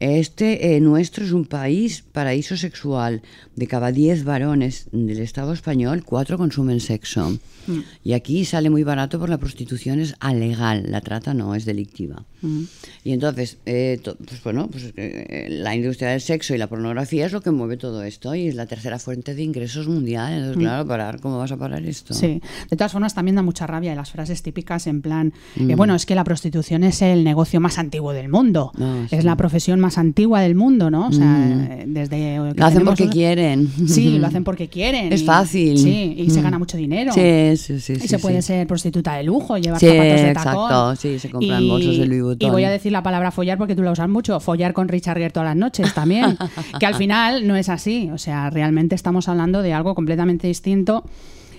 Este 0.00 0.74
eh, 0.74 0.80
nuestro 0.80 1.24
es 1.24 1.32
un 1.32 1.44
país 1.44 2.02
paraíso 2.12 2.56
sexual. 2.56 3.22
De 3.54 3.66
cada 3.66 3.92
10 3.92 4.24
varones 4.24 4.86
del 4.90 5.18
Estado 5.20 5.52
español, 5.52 6.02
4 6.04 6.38
consumen 6.38 6.80
sexo. 6.80 7.38
Mm. 7.66 7.80
Y 8.04 8.12
aquí 8.14 8.46
sale 8.46 8.70
muy 8.70 8.82
barato 8.84 9.18
por 9.18 9.28
la 9.28 9.36
prostitución 9.36 10.00
es 10.00 10.14
alegal, 10.18 10.84
la 10.88 11.02
trata 11.02 11.34
no 11.34 11.54
es 11.54 11.66
delictiva. 11.66 12.24
Mm. 12.40 12.62
Y 13.04 13.12
entonces, 13.12 13.58
eh, 13.66 14.00
pues 14.02 14.42
bueno, 14.42 14.68
pues 14.70 14.94
eh, 14.96 15.48
la 15.50 15.74
industria 15.76 16.08
del 16.10 16.22
sexo 16.22 16.54
y 16.54 16.58
la 16.58 16.68
pornografía 16.68 17.26
es 17.26 17.32
lo 17.32 17.42
que 17.42 17.50
mueve 17.50 17.76
todo 17.76 18.02
esto 18.02 18.34
y 18.34 18.48
es 18.48 18.54
la 18.54 18.64
tercera 18.64 18.98
fuente 18.98 19.34
de 19.34 19.42
ingresos 19.42 19.86
mundial. 19.88 20.32
Entonces, 20.32 20.56
claro, 20.56 20.86
parar, 20.86 21.20
¿cómo 21.20 21.36
vas 21.36 21.52
a 21.52 21.58
parar 21.58 21.84
esto? 21.84 22.14
Mm. 22.14 22.16
Sí, 22.16 22.42
de 22.70 22.76
todas 22.78 22.92
formas 22.92 23.14
también 23.14 23.36
da 23.36 23.42
mucha 23.42 23.66
rabia 23.66 23.94
las 23.94 24.10
frases 24.10 24.42
típicas 24.42 24.86
en 24.86 25.02
plan, 25.02 25.34
eh, 25.56 25.74
bueno, 25.74 25.94
es 25.94 26.06
que 26.06 26.14
la 26.14 26.24
prostitución 26.24 26.82
es 26.84 27.02
el 27.02 27.24
negocio 27.24 27.60
más 27.60 27.78
antiguo 27.78 28.14
del 28.14 28.30
mundo, 28.30 28.72
Ah, 28.80 29.06
es 29.10 29.20
sí. 29.20 29.26
la 29.26 29.36
profesión 29.36 29.80
más 29.80 29.89
antigua 29.98 30.40
del 30.40 30.54
mundo, 30.54 30.90
¿no? 30.90 31.08
O 31.08 31.12
sea, 31.12 31.46
eh, 31.48 31.84
desde 31.86 32.16
que 32.16 32.52
Lo 32.56 32.66
hacen 32.66 32.84
porque 32.84 33.08
quieren. 33.08 33.68
Sí, 33.88 34.18
lo 34.18 34.26
hacen 34.28 34.44
porque 34.44 34.68
quieren. 34.68 35.12
Es 35.12 35.22
y- 35.22 35.24
fácil. 35.24 35.78
Sí, 35.78 36.14
y 36.16 36.30
se 36.30 36.40
Mm. 36.40 36.42
gana 36.44 36.58
mucho 36.58 36.76
dinero. 36.76 37.12
Sí, 37.12 37.56
sí, 37.56 37.80
sí. 37.80 37.92
Y 37.94 38.00
sí, 38.00 38.08
se 38.08 38.18
puede 38.18 38.42
sí. 38.42 38.48
ser 38.48 38.66
prostituta 38.66 39.14
de 39.14 39.24
lujo, 39.24 39.56
llevar 39.58 39.80
zapatos 39.80 40.02
de 40.04 40.28
exacto, 40.30 40.66
tacón. 40.68 40.96
sí, 40.96 41.18
se 41.18 41.30
compran 41.30 41.68
bolsos 41.68 41.98
de 41.98 42.06
Louis 42.06 42.22
Vuitton. 42.22 42.48
Y 42.48 42.50
voy 42.52 42.64
a 42.64 42.70
decir 42.70 42.92
la 42.92 43.02
palabra 43.02 43.30
follar 43.30 43.58
porque 43.58 43.74
tú 43.74 43.82
la 43.82 43.92
usas 43.92 44.08
mucho. 44.08 44.40
Follar 44.40 44.72
con 44.72 44.88
Richard 44.88 45.18
Gere 45.18 45.30
todas 45.30 45.48
las 45.48 45.56
noches 45.56 45.92
también. 45.94 46.36
que 46.80 46.86
al 46.86 46.94
final 46.94 47.46
no 47.46 47.56
es 47.56 47.68
así. 47.68 48.10
O 48.12 48.18
sea, 48.18 48.50
realmente 48.50 48.94
estamos 48.94 49.28
hablando 49.28 49.62
de 49.62 49.72
algo 49.72 49.94
completamente 49.94 50.46
distinto. 50.46 51.04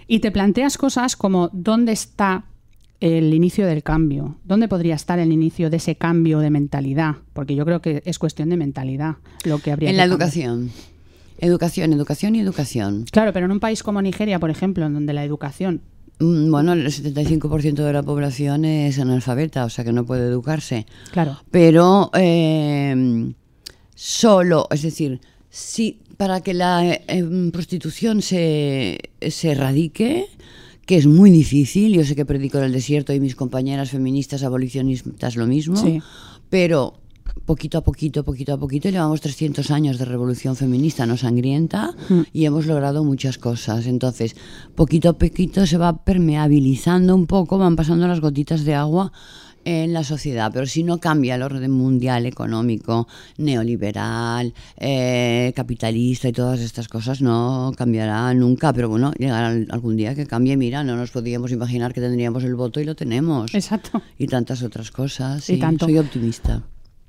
Y 0.08 0.20
te 0.20 0.32
planteas 0.32 0.78
cosas 0.78 1.16
como 1.16 1.50
¿dónde 1.54 1.94
está 1.94 2.44
el 3.02 3.34
inicio 3.34 3.66
del 3.68 3.84
cambio? 3.84 4.38
¿Dónde 4.46 4.68
podría 4.70 4.96
estar 4.96 5.20
el 5.20 5.32
inicio 5.34 5.70
de 5.70 5.78
ese 5.78 5.96
cambio 5.96 6.40
de 6.40 6.50
mentalidad? 6.50 7.16
Porque 7.34 7.56
yo 7.56 7.66
creo 7.66 7.82
que 7.82 8.02
es 8.06 8.18
cuestión 8.20 8.50
de 8.50 8.58
mentalidad 8.58 9.16
lo 9.44 9.60
que 9.60 9.72
habría 9.72 9.90
En 9.90 9.96
que 9.96 9.98
la 9.98 10.04
cambiar. 10.04 10.22
educación. 10.30 10.72
Educación, 11.40 11.94
educación 11.94 12.36
y 12.36 12.40
educación. 12.40 13.06
Claro, 13.12 13.34
pero 13.34 13.48
en 13.48 13.52
un 13.52 13.60
país 13.60 13.84
como 13.84 14.02
Nigeria, 14.02 14.40
por 14.40 14.50
ejemplo, 14.52 14.86
en 14.86 14.94
donde 14.94 15.14
la 15.14 15.24
educación 15.26 15.82
Mm, 16.20 16.52
Bueno, 16.52 16.74
el 16.74 16.86
75% 16.86 17.84
de 17.84 17.94
la 17.94 18.04
población 18.04 18.64
es 18.64 19.00
analfabeta, 19.00 19.66
o 19.66 19.70
sea 19.70 19.84
que 19.84 19.92
no 19.92 20.06
puede 20.06 20.28
educarse. 20.28 20.86
Claro. 21.12 21.40
Pero 21.50 22.12
eh, 22.14 23.34
solo, 23.96 24.68
es 24.70 24.84
decir, 24.84 25.20
si 25.50 26.00
para 26.18 26.42
que 26.42 26.54
la 26.54 26.86
eh, 26.88 27.02
em, 27.08 27.50
prostitución 27.52 28.22
se, 28.22 29.00
se 29.30 29.52
erradique, 29.52 30.28
que 30.86 30.98
es 30.98 31.06
muy 31.08 31.30
difícil, 31.32 31.94
yo 31.94 32.04
sé 32.04 32.16
que 32.16 32.26
predico 32.26 32.58
en 32.58 32.66
el 32.66 32.72
desierto 32.74 33.14
y 33.14 33.20
mis 33.20 33.36
compañeras 33.36 33.92
feministas 33.92 34.44
abolicionistas 34.44 35.36
lo 35.36 35.48
mismo, 35.48 35.76
Sí. 35.78 36.00
pero 36.50 36.96
poquito 37.46 37.78
a 37.78 37.82
poquito, 37.82 38.24
poquito 38.26 38.54
a 38.54 38.58
poquito, 38.58 38.90
llevamos 38.90 39.22
300 39.22 39.72
años 39.72 39.98
de 39.98 40.06
revolución 40.06 40.56
feminista 40.58 41.06
no 41.06 41.16
sangrienta 41.16 41.96
Mm. 42.10 42.22
y 42.34 42.46
hemos 42.46 42.66
logrado 42.66 43.04
muchas 43.06 43.38
cosas. 43.38 43.86
Entonces, 43.88 44.36
poquito 44.76 45.10
a 45.10 45.14
poquito 45.18 45.66
se 45.66 45.78
va 45.78 46.04
permeabilizando 46.04 47.16
un 47.16 47.28
poco, 47.28 47.58
van 47.58 47.76
pasando 47.78 48.08
las 48.08 48.20
gotitas 48.20 48.66
de 48.66 48.74
agua 48.76 49.14
en 49.66 49.94
la 49.94 50.04
sociedad, 50.04 50.52
pero 50.54 50.66
si 50.66 50.84
no 50.84 51.00
cambia 51.00 51.36
el 51.36 51.44
orden 51.44 51.72
mundial 51.72 52.26
económico, 52.26 53.08
neoliberal, 53.38 54.54
eh, 54.78 55.54
capitalista 55.56 56.28
y 56.28 56.32
todas 56.34 56.60
estas 56.60 56.88
cosas, 56.88 57.22
no 57.22 57.72
cambiará 57.78 58.34
nunca, 58.34 58.74
pero 58.74 58.90
bueno, 58.90 59.12
llegará 59.18 59.48
al- 59.50 59.68
algún 59.70 59.98
día 59.98 60.16
que 60.16 60.26
cambie, 60.26 60.58
mira, 60.58 60.84
no 60.84 60.96
nos 60.96 61.12
podíamos 61.12 61.52
imaginar 61.52 61.94
que 61.94 62.02
tendríamos 62.02 62.44
el 62.44 62.56
voto 62.56 62.80
y 62.80 62.86
lo 62.86 62.96
tenemos. 62.96 63.54
Exacto. 63.54 64.02
Y 64.18 64.28
tantas 64.28 64.64
otras 64.64 64.92
cosas, 64.92 65.50
Y 65.50 65.54
sí, 65.56 65.60
tanto. 65.60 65.86
soy 65.86 65.98
optimista. 65.98 66.64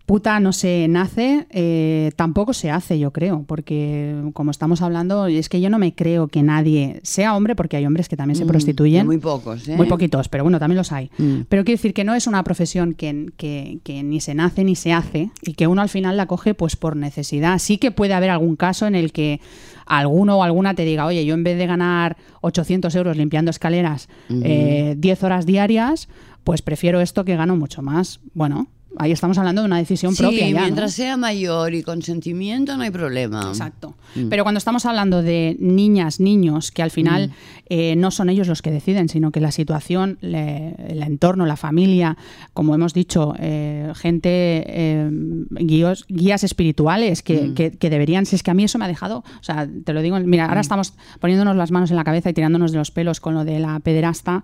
Puta 0.06 0.40
no 0.40 0.52
se 0.52 0.88
nace, 0.88 1.46
eh, 1.50 2.10
tampoco 2.16 2.52
se 2.52 2.70
hace, 2.70 2.98
yo 2.98 3.12
creo, 3.12 3.44
porque 3.46 4.20
como 4.34 4.50
estamos 4.50 4.82
hablando, 4.82 5.26
es 5.26 5.48
que 5.48 5.60
yo 5.60 5.70
no 5.70 5.78
me 5.78 5.94
creo 5.94 6.26
que 6.28 6.42
nadie, 6.42 7.00
sea 7.04 7.36
hombre, 7.36 7.54
porque 7.54 7.76
hay 7.76 7.86
hombres 7.86 8.08
que 8.08 8.16
también 8.16 8.36
se 8.36 8.44
Mm, 8.44 8.48
prostituyen. 8.48 9.06
Muy 9.06 9.18
pocos, 9.18 9.68
¿eh? 9.68 9.76
Muy 9.76 9.86
poquitos, 9.86 10.28
pero 10.28 10.42
bueno, 10.44 10.58
también 10.58 10.76
los 10.78 10.90
hay. 10.92 11.10
Mm. 11.18 11.42
Pero 11.48 11.64
quiero 11.64 11.78
decir 11.78 11.94
que 11.94 12.04
no 12.04 12.14
es 12.14 12.26
una 12.26 12.42
profesión 12.42 12.94
que, 12.94 13.30
que- 13.36 13.78
que 13.84 14.02
ni 14.02 14.20
se 14.20 14.34
nace 14.34 14.64
ni 14.64 14.74
se 14.74 14.92
hace 14.92 15.30
y 15.42 15.54
que 15.54 15.66
uno 15.68 15.82
al 15.82 15.88
final 15.88 16.16
la 16.16 16.26
coge 16.26 16.54
pues 16.54 16.74
por 16.76 16.96
necesidad. 16.96 17.58
Sí 17.58 17.78
que 17.78 17.90
puede 17.92 18.12
haber 18.14 18.30
algún 18.30 18.56
caso 18.56 18.86
en 18.86 18.94
el 18.96 19.12
que 19.12 19.40
alguno 19.86 20.38
o 20.38 20.42
alguna 20.42 20.74
te 20.74 20.84
diga, 20.84 21.06
oye, 21.06 21.24
yo 21.24 21.34
en 21.34 21.44
vez 21.44 21.56
de 21.58 21.66
ganar 21.66 22.16
800 22.40 22.94
euros 22.96 23.16
limpiando 23.16 23.50
escaleras 23.50 24.08
eh, 24.30 24.94
10 24.98 25.22
horas 25.24 25.46
diarias, 25.46 26.08
pues 26.44 26.60
prefiero 26.60 27.00
esto 27.00 27.24
que 27.24 27.36
gano 27.36 27.56
mucho 27.56 27.82
más. 27.82 28.20
Bueno, 28.34 28.66
ahí 28.98 29.12
estamos 29.12 29.38
hablando 29.38 29.62
de 29.62 29.66
una 29.66 29.78
decisión 29.78 30.14
Sí, 30.14 30.22
propia 30.22 30.48
ya, 30.48 30.54
¿no? 30.54 30.60
mientras 30.62 30.92
sea 30.92 31.16
mayor 31.16 31.74
y 31.74 31.82
consentimiento 31.82 32.76
no 32.76 32.82
hay 32.82 32.90
problema. 32.90 33.42
Exacto. 33.48 33.94
Mm. 34.14 34.28
Pero 34.28 34.42
cuando 34.44 34.58
estamos 34.58 34.84
hablando 34.86 35.22
de 35.22 35.56
niñas, 35.58 36.20
niños, 36.20 36.70
que 36.70 36.82
al 36.82 36.90
final 36.90 37.28
Mm. 37.28 37.32
eh, 37.70 37.96
no 37.96 38.10
son 38.10 38.28
ellos 38.28 38.48
los 38.48 38.60
que 38.60 38.70
deciden, 38.70 39.08
sino 39.08 39.30
que 39.32 39.40
la 39.40 39.50
situación, 39.50 40.18
le- 40.20 40.74
el 40.88 41.02
entorno, 41.02 41.46
la 41.46 41.56
familia, 41.56 42.16
como 42.52 42.74
hemos 42.74 42.92
dicho, 42.92 43.34
eh, 43.38 43.90
gente, 43.94 44.28
eh, 44.66 45.08
guíos- 45.50 46.04
guías 46.08 46.44
espirituales 46.44 47.22
que, 47.22 47.42
Mm. 47.48 47.54
que- 47.54 47.70
que 47.70 47.88
deberían, 47.90 48.26
si 48.26 48.36
es 48.36 48.42
que 48.42 48.50
a 48.50 48.54
mí 48.54 48.64
eso 48.64 48.78
me 48.78 48.84
ha 48.84 48.88
dejado, 48.88 49.18
o 49.18 49.42
sea, 49.42 49.66
te 49.84 49.92
lo 49.94 50.02
digo, 50.02 50.18
mira, 50.20 50.46
ahora 50.46 50.60
estamos 50.60 50.92
poniéndonos 51.20 51.56
las 51.56 51.70
manos 51.70 51.90
en 51.90 51.96
la 51.96 52.04
cabeza 52.04 52.28
y 52.30 52.34
tirándonos 52.34 52.72
de 52.72 52.78
los 52.78 52.90
pelos 52.90 53.20
con 53.20 53.32
lo 53.34 53.44
de 53.44 53.58
la 53.58 53.80
pederasta, 53.80 54.42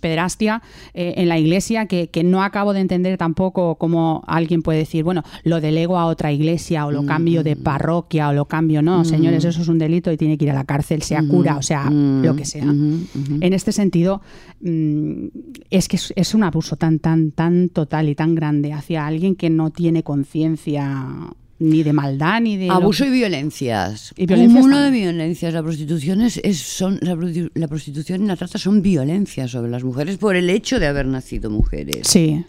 pederastia 0.00 0.62
eh, 0.94 1.14
en 1.18 1.28
la 1.28 1.38
iglesia, 1.38 1.86
que, 1.86 2.08
que 2.08 2.24
no 2.24 2.42
acabo 2.42 2.72
de 2.72 2.80
entender 2.80 3.16
tampoco 3.18 3.76
cómo 3.84 4.22
alguien 4.26 4.62
puede 4.62 4.78
decir, 4.78 5.04
bueno, 5.04 5.22
lo 5.42 5.60
delego 5.60 5.98
a 5.98 6.06
otra 6.06 6.32
iglesia 6.32 6.86
o 6.86 6.90
lo 6.90 7.04
cambio 7.04 7.42
Mm. 7.42 7.44
de 7.44 7.56
parroquia 7.56 8.30
o 8.30 8.32
lo 8.32 8.46
cambio, 8.46 8.80
no, 8.80 9.04
señores, 9.04 9.44
eso 9.44 9.60
es 9.60 9.68
un 9.68 9.78
delito 9.78 10.10
y 10.10 10.16
tiene 10.16 10.38
que 10.38 10.46
ir 10.46 10.50
a 10.52 10.54
la 10.54 10.64
cárcel, 10.64 11.02
sea 11.02 11.22
cura, 11.22 11.56
o 11.58 11.62
sea, 11.62 11.90
Mm. 11.90 12.22
lo 12.24 12.34
que 12.34 12.46
sea. 12.46 12.64
Ujú, 12.64 13.00
ujú. 13.14 13.38
En 13.42 13.52
este 13.52 13.72
sentido, 13.72 14.22
mm, 14.62 15.26
es 15.68 15.88
que 15.88 15.96
es, 15.96 16.12
es 16.16 16.34
un 16.34 16.44
abuso 16.44 16.76
tan, 16.76 16.98
tan, 16.98 17.30
tan 17.32 17.68
total 17.68 18.08
y 18.08 18.14
tan 18.14 18.34
grande 18.34 18.72
hacia 18.72 19.06
alguien 19.06 19.36
que 19.36 19.50
no 19.50 19.70
tiene 19.70 20.02
conciencia 20.02 21.06
ni 21.60 21.82
de 21.82 21.92
maldad 21.92 22.40
ni 22.40 22.56
de... 22.56 22.68
Abuso 22.68 23.04
y 23.06 23.10
violencias. 23.10 24.12
Y 24.16 24.26
violencias 24.26 24.56
Un 24.64 24.70
mundo 24.70 24.82
de 24.84 24.90
violencias. 24.90 25.54
La 25.54 25.62
prostitución 25.62 26.20
es, 26.20 26.38
es- 26.42 26.58
son 26.60 26.98
la, 27.00 27.16
la 27.54 27.68
prostitución 27.68 28.24
y 28.24 28.26
la 28.26 28.36
trata 28.36 28.58
son 28.58 28.82
violencias 28.82 29.50
sobre 29.52 29.70
las 29.70 29.84
mujeres 29.84 30.18
por 30.18 30.34
el 30.36 30.50
hecho 30.50 30.80
de 30.80 30.86
haber 30.88 31.06
nacido 31.06 31.50
mujeres. 31.50 32.06
Sí, 32.08 32.44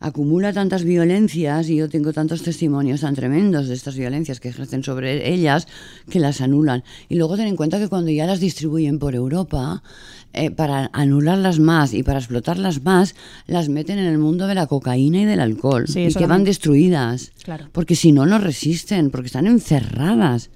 acumula 0.00 0.52
tantas 0.52 0.84
violencias 0.84 1.68
y 1.68 1.76
yo 1.76 1.88
tengo 1.88 2.12
tantos 2.12 2.42
testimonios 2.42 3.00
tan 3.00 3.14
tremendos 3.14 3.68
de 3.68 3.74
estas 3.74 3.96
violencias 3.96 4.40
que 4.40 4.48
ejercen 4.48 4.82
sobre 4.82 5.32
ellas 5.32 5.66
que 6.10 6.20
las 6.20 6.40
anulan. 6.40 6.84
Y 7.08 7.16
luego 7.16 7.36
ten 7.36 7.46
en 7.46 7.56
cuenta 7.56 7.78
que 7.78 7.88
cuando 7.88 8.10
ya 8.10 8.26
las 8.26 8.40
distribuyen 8.40 8.98
por 8.98 9.14
Europa, 9.14 9.82
eh, 10.32 10.50
para 10.50 10.90
anularlas 10.92 11.58
más 11.58 11.94
y 11.94 12.02
para 12.02 12.18
explotarlas 12.18 12.82
más, 12.82 13.14
las 13.46 13.68
meten 13.68 13.98
en 13.98 14.06
el 14.06 14.18
mundo 14.18 14.46
de 14.46 14.54
la 14.54 14.66
cocaína 14.66 15.22
y 15.22 15.24
del 15.24 15.40
alcohol 15.40 15.86
Sí, 15.88 16.00
y 16.00 16.14
quedan 16.14 16.44
destruidas. 16.44 17.32
Claro. 17.42 17.68
Porque 17.72 17.96
si 17.96 18.12
no, 18.12 18.26
no 18.26 18.38
resisten, 18.38 19.10
porque 19.10 19.26
están 19.26 19.46
encerradas. 19.46 20.50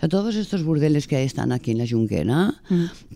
Sea, 0.00 0.08
todos 0.08 0.34
estos 0.36 0.64
burdeles 0.64 1.06
que 1.06 1.22
están 1.22 1.52
aquí 1.52 1.72
en 1.72 1.78
la 1.78 1.86
Junquera, 1.86 2.54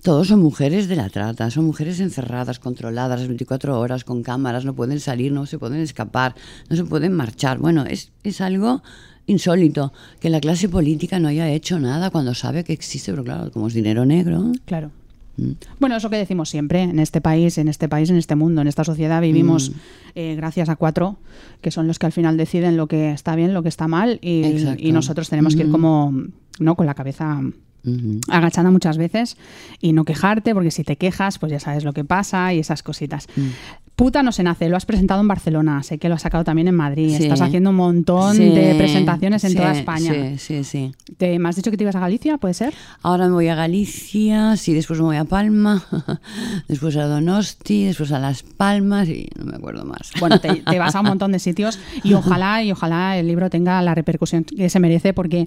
todos 0.03 0.29
son 0.29 0.41
mujeres 0.41 0.87
de 0.87 0.97
la 0.97 1.09
trata, 1.09 1.51
son 1.51 1.65
mujeres 1.65 1.99
encerradas, 2.01 2.59
controladas 2.59 3.21
las 3.21 3.29
24 3.29 3.81
horas, 3.81 4.05
con 4.05 4.23
cámaras, 4.23 4.67
no 4.67 4.75
pueden 4.75 5.01
salir, 5.01 5.33
no 5.33 5.47
se 5.47 5.59
pueden 5.59 5.81
escapar, 5.81 6.35
no 6.69 6.77
se 6.77 6.85
pueden 6.85 7.15
marchar. 7.15 7.59
Bueno, 7.59 7.85
es, 7.87 8.13
es 8.23 8.43
algo 8.43 8.83
insólito 9.27 9.95
que 10.21 10.29
la 10.29 10.41
clase 10.41 10.69
política 10.69 11.19
no 11.19 11.29
haya 11.29 11.49
hecho 11.49 11.81
nada 11.81 12.11
cuando 12.11 12.35
sabe 12.35 12.65
que 12.65 12.75
existe, 12.75 13.13
pero 13.13 13.25
claro, 13.25 13.51
como 13.51 13.69
es 13.69 13.75
dinero 13.75 14.05
negro. 14.05 14.53
claro. 14.67 14.91
Mm. 15.37 15.53
Bueno, 15.81 15.97
eso 15.97 16.11
que 16.11 16.17
decimos 16.17 16.49
siempre, 16.49 16.83
en 16.83 16.99
este 16.99 17.21
país, 17.21 17.59
en 17.59 17.69
este 17.69 17.89
país, 17.89 18.11
en 18.11 18.17
este 18.17 18.37
mundo, 18.37 18.61
en 18.61 18.69
esta 18.69 18.85
sociedad 18.85 19.21
vivimos 19.21 19.71
Mm. 19.71 19.75
eh, 20.15 20.35
gracias 20.37 20.69
a 20.69 20.77
cuatro, 20.77 21.19
que 21.61 21.71
son 21.71 21.87
los 21.87 21.99
que 21.99 22.07
al 22.07 22.13
final 22.13 22.37
deciden 22.37 22.77
lo 22.77 22.87
que 22.87 23.11
está 23.13 23.35
bien, 23.35 23.53
lo 23.55 23.63
que 23.63 23.69
está 23.69 23.89
mal, 23.89 24.19
y, 24.23 24.93
nosotros 24.93 25.29
tenemos 25.29 25.55
que 25.55 25.61
ir 25.63 25.67
Ujú. 25.67 25.73
como, 25.73 26.15
¿no? 26.61 26.77
Con 26.77 26.87
la 26.87 26.95
cabeza 26.95 27.41
Ujú. 27.85 28.21
agachada 28.29 28.71
muchas 28.71 28.97
veces 28.99 29.37
y 29.81 29.93
no 29.93 30.05
quejarte, 30.05 30.55
porque 30.55 30.71
si 30.71 30.85
te 30.85 30.97
quejas, 30.97 31.39
pues 31.39 31.53
ya 31.53 31.61
sabes 31.61 31.85
lo 31.85 31.93
que 31.93 32.05
pasa 32.05 32.53
y 32.55 32.59
esas 32.59 32.83
cositas. 32.83 33.27
Mm. 33.37 33.49
Puta 33.97 34.25
no 34.25 34.33
se 34.33 34.43
nace, 34.43 34.69
lo 34.69 34.77
has 34.77 34.87
presentado 34.87 35.21
en 35.21 35.29
Barcelona, 35.29 35.81
sé 35.85 35.99
que 35.99 36.09
lo 36.09 36.17
has 36.17 36.23
sacado 36.23 36.43
también 36.43 36.67
en 36.67 36.75
Madrid, 36.75 37.15
Sí. 37.17 37.23
estás 37.23 37.41
haciendo 37.43 37.71
un 37.71 37.77
montón 37.77 38.37
Sí, 38.37 38.49
de 38.49 38.75
presentaciones 38.75 39.45
en 39.45 39.51
sí, 39.53 39.57
toda 39.57 39.71
España. 39.71 40.13
Sí, 40.37 40.39
sí, 40.39 40.65
sí. 40.65 40.93
¿Te, 41.17 41.39
¿Me 41.39 41.49
has 41.49 41.55
dicho 41.55 41.71
que 41.71 41.77
te 41.77 41.85
ibas 41.85 41.95
a 41.95 42.01
Galicia, 42.01 42.37
puede 42.39 42.55
ser? 42.55 42.75
Ahora 43.03 43.27
me 43.29 43.35
voy 43.35 43.47
a 43.47 43.55
Galicia, 43.55 44.57
sí, 44.57 44.75
después 44.75 44.99
me 44.99 45.05
voy 45.05 45.17
a 45.17 45.25
Palma, 45.25 45.85
después 46.69 46.97
a 46.97 47.05
Donosti, 47.07 47.85
después 47.85 48.11
a 48.11 48.19
Las 48.19 48.43
Palmas 48.43 49.09
y 49.09 49.29
no 49.39 49.45
me 49.45 49.57
acuerdo 49.57 49.85
más. 49.85 50.11
Bueno, 50.19 50.41
te, 50.41 50.55
te 50.69 50.79
vas 50.81 50.95
a 50.97 51.01
un 51.01 51.07
montón 51.07 51.31
de 51.31 51.39
sitios 51.39 51.79
y 52.03 52.15
ojalá 52.15 52.65
y 52.65 52.73
ojalá 52.73 53.17
el 53.17 53.29
libro 53.29 53.49
tenga 53.49 53.81
la 53.83 53.95
repercusión 53.95 54.43
que 54.43 54.71
se 54.71 54.81
merece 54.81 55.13
porque 55.13 55.47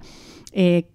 eh, 0.54 0.86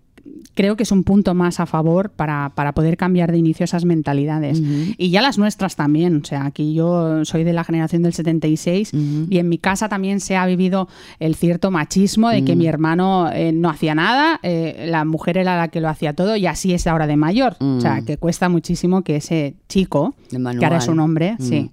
creo 0.55 0.77
que 0.77 0.83
es 0.83 0.93
un 0.93 1.05
punto 1.05 1.35
más 1.35 1.61
a 1.61 1.67
favor 1.67 2.11
para, 2.11 2.53
para 2.55 2.73
poder 2.73 2.97
cambiar 2.97 3.33
de 3.33 3.39
inicio 3.39 3.65
esas 3.65 3.85
mentalidades. 3.85 4.63
Y 4.97 5.11
ya 5.11 5.23
las 5.23 5.39
nuestras 5.39 5.77
también. 5.77 6.21
O 6.23 6.25
sea, 6.25 6.47
aquí 6.47 6.75
yo 6.75 7.25
soy 7.25 7.45
de 7.45 7.53
la 7.53 7.65
generación 7.65 8.03
del 8.03 8.13
76 8.13 8.93
y 9.29 9.39
en 9.39 9.49
mi 9.49 9.59
casa 9.59 9.89
también 9.89 10.21
se 10.21 10.37
ha 10.37 10.47
vivido 10.47 10.89
el 11.19 11.35
cierto 11.35 11.71
machismo 11.71 12.29
de 12.31 12.45
que 12.45 12.57
mi 12.57 12.67
hermano 12.67 13.31
eh, 13.33 13.53
no 13.53 13.71
hacía 13.71 13.95
nada, 13.95 14.41
eh, 14.43 14.87
la 14.89 15.05
mujer 15.05 15.39
era 15.39 15.57
la 15.57 15.69
que 15.69 15.81
lo 15.81 15.89
hacía 15.89 16.13
todo 16.15 16.37
y 16.37 16.47
así 16.47 16.75
es 16.75 16.87
ahora 16.87 17.07
de 17.07 17.17
mayor. 17.17 17.57
O 17.61 17.81
sea, 17.81 18.03
que 18.03 18.17
cuesta 18.17 18.49
muchísimo 18.49 19.03
que 19.03 19.17
ese 19.17 19.55
chico, 19.69 20.15
que 20.31 20.65
ahora 20.65 20.79
es 20.79 20.89
un 20.89 21.01
hombre, 21.01 21.37
sí, 21.39 21.71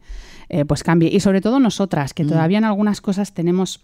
eh, 0.49 0.65
pues 0.65 0.83
cambie. 0.83 1.09
Y 1.13 1.19
sobre 1.19 1.41
todo 1.41 1.59
nosotras, 1.59 2.13
que 2.13 2.25
todavía 2.25 2.57
en 2.57 2.65
algunas 2.65 3.01
cosas 3.01 3.33
tenemos 3.33 3.81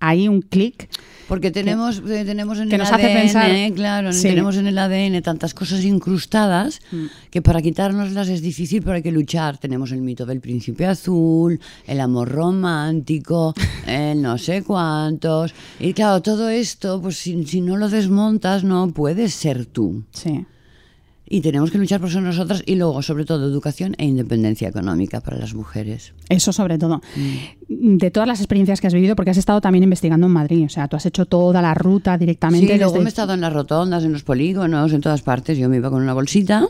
ahí 0.00 0.26
un 0.28 0.42
clic. 0.42 0.88
Porque 1.28 1.52
tenemos, 1.52 1.98
eh, 2.08 2.24
tenemos 2.24 2.58
en 2.58 2.68
que 2.68 2.74
el 2.74 2.80
nos 2.80 2.90
ADN, 2.90 3.04
hace 3.04 3.14
pensar- 3.14 3.72
claro, 3.74 4.12
Sí. 4.12 4.22
tenemos 4.22 4.56
en 4.56 4.66
el 4.66 4.76
ADN 4.76 5.22
tantas 5.22 5.54
cosas 5.54 5.84
incrustadas 5.84 6.80
que 7.30 7.40
para 7.40 7.62
quitárnoslas 7.62 8.28
es 8.28 8.42
difícil, 8.42 8.82
pero 8.82 8.96
hay 8.96 9.02
que 9.02 9.12
luchar. 9.12 9.56
Tenemos 9.58 9.92
el 9.92 10.00
mito 10.00 10.26
del 10.26 10.40
príncipe 10.40 10.86
azul, 10.86 11.60
el 11.86 12.00
amor 12.00 12.30
romántico, 12.30 13.54
el 13.86 14.20
no 14.20 14.38
sé 14.38 14.62
cuántos. 14.64 15.54
Y 15.78 15.92
claro, 15.92 16.20
todo 16.20 16.48
esto, 16.48 17.00
pues 17.00 17.16
si, 17.18 17.44
si 17.44 17.60
no 17.60 17.76
lo 17.76 17.88
desmontas, 17.88 18.64
no 18.64 18.88
puedes 18.92 19.32
ser 19.32 19.66
tú. 19.66 20.02
Sí. 20.10 20.44
Y 21.32 21.42
tenemos 21.42 21.70
que 21.70 21.78
luchar 21.78 22.00
por 22.00 22.08
eso 22.10 22.20
nosotras 22.20 22.62
y 22.66 22.74
luego, 22.74 23.00
sobre 23.02 23.24
todo, 23.24 23.46
educación 23.46 23.94
e 23.98 24.04
independencia 24.04 24.68
económica 24.68 25.20
para 25.20 25.36
las 25.38 25.54
mujeres. 25.54 26.12
Eso 26.28 26.52
sobre 26.52 26.76
todo. 26.76 27.00
Mm. 27.68 27.98
De 27.98 28.10
todas 28.10 28.26
las 28.26 28.40
experiencias 28.40 28.80
que 28.80 28.88
has 28.88 28.94
vivido, 28.94 29.14
porque 29.14 29.30
has 29.30 29.36
estado 29.36 29.60
también 29.60 29.84
investigando 29.84 30.26
en 30.26 30.32
Madrid, 30.32 30.64
o 30.66 30.68
sea, 30.68 30.88
tú 30.88 30.96
has 30.96 31.06
hecho 31.06 31.26
toda 31.26 31.62
la 31.62 31.72
ruta 31.72 32.18
directamente. 32.18 32.66
Sí, 32.66 32.76
luego 32.78 32.90
desde- 32.94 33.04
me 33.04 33.08
he 33.08 33.14
estado 33.14 33.32
en 33.34 33.40
las 33.42 33.52
rotondas, 33.52 34.02
en 34.02 34.12
los 34.12 34.24
polígonos, 34.24 34.92
en 34.92 35.00
todas 35.00 35.22
partes. 35.22 35.56
Yo 35.56 35.68
me 35.68 35.76
iba 35.76 35.88
con 35.88 36.02
una 36.02 36.14
bolsita. 36.14 36.66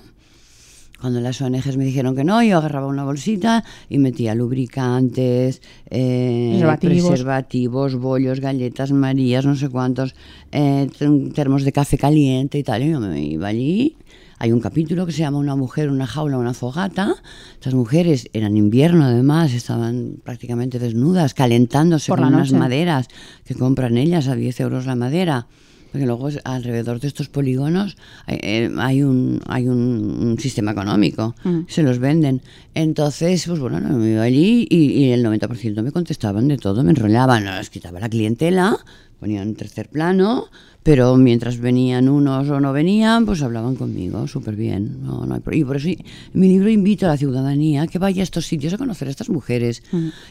Cuando 1.01 1.23
las 1.23 1.41
ONGs 1.41 1.79
me 1.79 1.87
dijeron 1.87 2.15
que 2.15 2.25
no, 2.25 2.43
yo 2.43 2.59
agarraba 2.59 2.87
una 2.87 3.05
bolsita 3.05 3.65
y 3.89 3.97
metía 3.97 4.35
lubricantes, 4.35 5.63
eh, 5.89 6.49
Preservativos. 6.51 7.09
preservativos, 7.09 7.95
bollos, 7.97 8.41
galletas 8.41 8.93
marías, 8.93 9.47
no 9.47 9.57
sé 9.57 9.71
cuántos, 9.71 10.15
eh, 10.53 10.89
ter- 10.99 11.33
termos 11.33 11.65
de 11.65 11.73
café 11.73 11.97
caliente 11.97 12.59
y 12.59 12.63
tal. 12.63 12.83
Y 12.83 12.91
yo 12.91 13.01
me 13.01 13.23
iba 13.23 13.49
allí. 13.49 13.97
Hay 14.43 14.53
un 14.53 14.61
capítulo 14.61 15.05
que 15.05 15.13
se 15.13 15.19
llama 15.19 15.37
Una 15.37 15.55
mujer, 15.55 15.91
una 15.91 16.07
jaula, 16.07 16.39
una 16.39 16.55
fogata. 16.55 17.15
Estas 17.53 17.75
mujeres 17.75 18.27
eran 18.33 18.57
invierno 18.57 19.05
además, 19.05 19.53
estaban 19.53 20.15
prácticamente 20.25 20.79
desnudas, 20.79 21.35
calentándose 21.35 22.11
Por 22.11 22.21
con 22.21 22.31
la 22.31 22.39
unas 22.39 22.53
maderas 22.55 23.09
que 23.45 23.55
compran 23.55 23.99
ellas 23.99 24.29
a 24.29 24.35
10 24.35 24.59
euros 24.61 24.87
la 24.87 24.95
madera. 24.95 25.47
Porque 25.93 26.07
luego 26.07 26.31
alrededor 26.45 27.01
de 27.01 27.09
estos 27.09 27.29
polígonos 27.29 27.99
hay, 28.25 28.39
eh, 28.41 28.71
hay 28.79 29.03
un, 29.03 29.43
hay 29.47 29.69
un, 29.69 29.77
un 30.23 30.39
sistema 30.39 30.71
económico, 30.71 31.35
Mm. 31.45 31.61
se 31.69 31.83
los 31.83 31.99
venden. 31.99 32.41
Entonces, 32.75 33.45
pues 33.47 33.59
bueno, 33.61 33.79
no, 33.79 33.99
me 33.99 34.13
iba 34.13 34.23
allí 34.23 34.67
y, 34.71 34.85
y 35.05 35.11
el 35.13 35.23
90% 35.23 35.83
me 35.83 35.93
contestaban 35.93 36.49
de 36.49 36.57
todo, 36.57 36.83
me 36.83 36.91
enrollaban, 36.93 37.45
les 37.45 37.69
quitaba 37.69 38.01
la 38.01 38.09
clientela, 38.09 38.79
ponían 39.19 39.49
en 39.49 39.55
tercer 39.57 39.91
plano, 39.91 40.47
pero 40.83 41.17
mientras 41.17 41.59
venían 41.59 42.09
unos 42.09 42.49
o 42.49 42.61
no 42.61 42.73
venían, 42.73 43.27
pues 43.27 43.43
hablaban 43.43 43.77
conmigo 43.77 44.27
súper 44.27 44.57
bien. 44.57 45.03
No, 45.03 45.27
no 45.27 45.35
hay 45.35 45.61
y 45.61 45.65
por 45.65 45.77
eso 45.77 45.89
mi 46.33 46.49
libro 46.49 46.71
invito 46.71 47.07
a 47.07 47.11
la 47.11 47.17
ciudadanía 47.17 47.87
que 47.87 47.99
vaya 47.99 48.23
a 48.23 48.25
estos 48.25 48.47
sitios 48.47 48.73
a 48.73 48.79
conocer 48.79 49.09
a 49.09 49.11
estas 49.11 49.29
mujeres 49.29 49.83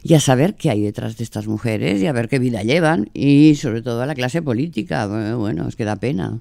y 0.04 0.14
a 0.14 0.20
saber 0.20 0.56
qué 0.56 0.70
hay 0.70 0.82
detrás 0.82 1.18
de 1.18 1.24
estas 1.24 1.48
mujeres 1.48 2.02
y 2.02 2.08
a 2.08 2.12
ver 2.14 2.30
qué 2.30 2.40
vida 2.40 2.64
llevan 2.64 3.10
y 3.14 3.56
sobre 3.56 3.82
todo 3.82 4.02
a 4.02 4.06
la 4.06 4.16
clase 4.16 4.42
política. 4.42 5.08
Bueno, 5.08 5.38
bueno, 5.38 5.68
es 5.68 5.76
que 5.76 5.86
da 5.86 5.98
pena. 5.98 6.40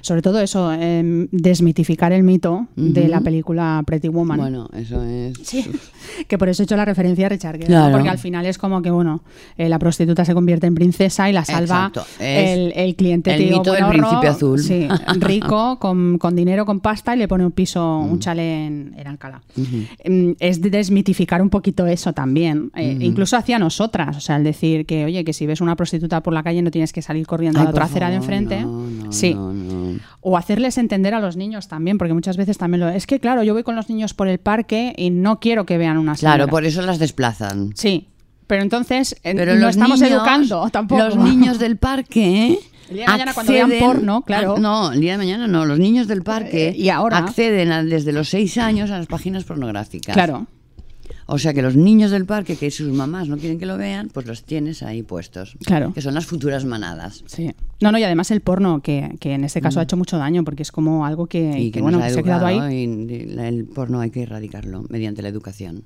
Sobre 0.00 0.22
todo 0.22 0.40
eso, 0.40 0.72
em, 0.72 1.28
desmitificar 1.30 2.12
el 2.12 2.22
mito 2.22 2.66
de 2.76 3.08
la 3.08 3.20
película 3.20 3.82
Pretty 3.86 4.08
Woman. 4.08 4.38
Bueno, 4.38 4.68
eso 4.74 5.02
es... 5.02 5.34
Sí, 5.42 5.64
que 6.28 6.38
por 6.38 6.48
eso 6.48 6.62
he 6.62 6.64
hecho 6.64 6.76
la 6.76 6.84
referencia 6.84 7.26
a 7.26 7.28
Richard 7.28 7.56
Gere. 7.56 7.66
Claro. 7.66 7.92
porque 7.92 8.08
al 8.08 8.18
final 8.18 8.46
es 8.46 8.58
como 8.58 8.82
que, 8.82 8.90
bueno, 8.90 9.22
eh, 9.56 9.68
la 9.68 9.78
prostituta 9.78 10.24
se 10.24 10.34
convierte 10.34 10.66
en 10.66 10.74
princesa 10.74 11.28
y 11.28 11.32
la 11.32 11.44
salva 11.44 11.92
el, 12.18 12.72
el 12.74 12.94
cliente 12.96 13.34
el 13.34 13.48
tío 13.48 13.58
mito 13.58 13.72
del 13.72 13.86
príncipe 13.86 14.28
azul. 14.28 14.58
Sí, 14.58 14.88
rico, 15.20 15.78
con, 15.78 16.18
con 16.18 16.34
dinero, 16.36 16.64
con 16.66 16.80
pasta 16.80 17.14
y 17.14 17.18
le 17.18 17.28
pone 17.28 17.44
un 17.44 17.52
piso, 17.52 17.98
un 17.98 18.18
chalet 18.18 18.66
en, 18.66 18.94
en 18.96 19.06
Alcalá. 19.06 19.42
Em, 19.98 20.34
Es 20.38 20.60
de 20.60 20.70
desmitificar 20.70 21.42
un 21.42 21.50
poquito 21.50 21.86
eso 21.86 22.12
también, 22.12 22.70
eh, 22.74 22.96
incluso 23.00 23.36
hacia 23.36 23.58
nosotras, 23.58 24.16
o 24.16 24.20
sea, 24.20 24.36
el 24.36 24.44
decir 24.44 24.86
que, 24.86 25.04
oye, 25.04 25.24
que 25.24 25.32
si 25.32 25.46
ves 25.46 25.60
una 25.60 25.76
prostituta 25.76 26.22
por 26.22 26.32
la 26.32 26.42
calle 26.42 26.62
no 26.62 26.70
tienes 26.70 26.92
que 26.92 27.02
salir 27.02 27.26
corriendo 27.26 27.60
Ay, 27.60 27.66
a 27.68 27.72
la 27.72 27.84
acera 27.84 28.10
de 28.10 28.16
enfrente. 28.16 28.60
no, 28.60 28.86
no, 28.86 29.12
sí. 29.12 29.34
no. 29.34 29.89
O 30.20 30.36
hacerles 30.36 30.78
entender 30.78 31.14
a 31.14 31.20
los 31.20 31.36
niños 31.36 31.68
también, 31.68 31.98
porque 31.98 32.14
muchas 32.14 32.36
veces 32.36 32.58
también 32.58 32.80
lo 32.80 32.88
es 32.88 33.06
que 33.06 33.20
claro, 33.20 33.42
yo 33.42 33.54
voy 33.54 33.62
con 33.62 33.76
los 33.76 33.88
niños 33.88 34.14
por 34.14 34.28
el 34.28 34.38
parque 34.38 34.94
y 34.96 35.10
no 35.10 35.40
quiero 35.40 35.66
que 35.66 35.78
vean 35.78 35.96
una 35.98 36.14
Claro, 36.14 36.34
señora. 36.44 36.50
por 36.50 36.64
eso 36.64 36.82
las 36.82 36.98
desplazan. 36.98 37.72
Sí, 37.74 38.08
pero 38.46 38.62
entonces 38.62 39.14
eh, 39.22 39.34
Pero 39.34 39.54
no 39.56 39.68
estamos 39.68 40.00
niños- 40.00 40.12
educando 40.18 40.68
tampoco. 40.70 41.02
Los 41.02 41.16
niños 41.30 41.58
del 41.58 41.76
parque. 41.76 42.58
El 42.88 42.96
día 42.96 43.04
de 43.06 43.10
mañana 43.12 43.34
cuando 43.34 43.52
vean 43.52 43.70
porno, 43.78 44.22
claro. 44.22 44.58
no, 44.58 44.90
el 44.92 45.00
día 45.00 45.12
de 45.12 45.18
mañana 45.18 45.46
no. 45.46 45.64
Los 45.64 45.78
niños 45.78 46.08
del 46.08 46.22
parque 46.22 46.70
Eh, 46.70 46.74
y 46.76 46.88
ahora. 46.88 47.18
acceden 47.18 47.70
a- 47.70 47.84
desde 47.84 48.12
los 48.12 48.28
seis 48.28 48.58
años 48.58 48.90
a 48.90 48.98
las 48.98 49.06
páginas 49.06 49.44
pornográficas. 49.44 50.12
Claro. 50.12 50.46
O 51.32 51.38
sea 51.38 51.54
que 51.54 51.62
los 51.62 51.76
niños 51.76 52.10
del 52.10 52.26
parque, 52.26 52.56
que 52.56 52.70
sus 52.70 52.92
mamás 52.92 53.28
no 53.28 53.36
quieren 53.38 53.58
que 53.58 53.66
lo 53.66 53.76
vean, 53.78 54.08
pues 54.12 54.26
los 54.26 54.42
tienes 54.44 54.82
ahí 54.82 55.02
puestos. 55.02 55.56
Claro. 55.64 55.92
Que 55.94 56.00
son 56.02 56.14
las 56.14 56.26
futuras 56.26 56.64
manadas. 56.64 57.22
Sí. 57.26 57.52
No, 57.80 57.92
no, 57.92 57.98
y 57.98 58.02
además 58.02 58.30
el 58.30 58.40
porno, 58.40 58.80
que, 58.82 59.16
que 59.20 59.32
en 59.32 59.44
este 59.44 59.60
caso 59.60 59.80
ha 59.80 59.84
hecho 59.84 59.96
mucho 59.96 60.18
daño, 60.18 60.44
porque 60.44 60.62
es 60.62 60.70
como 60.72 61.06
algo 61.06 61.26
que, 61.26 61.58
Y 61.58 61.70
que, 61.70 61.78
que 61.78 61.82
bueno, 61.82 61.98
ha 62.02 62.10
se 62.10 62.20
ha 62.20 62.22
quedado 62.22 62.46
ahí. 62.46 62.58
y 62.82 63.24
la- 63.26 63.48
el 63.48 63.64
porno 63.64 64.00
hay 64.00 64.10
que 64.10 64.22
erradicarlo 64.22 64.84
mediante 64.90 65.22
la 65.22 65.28
educación. 65.28 65.84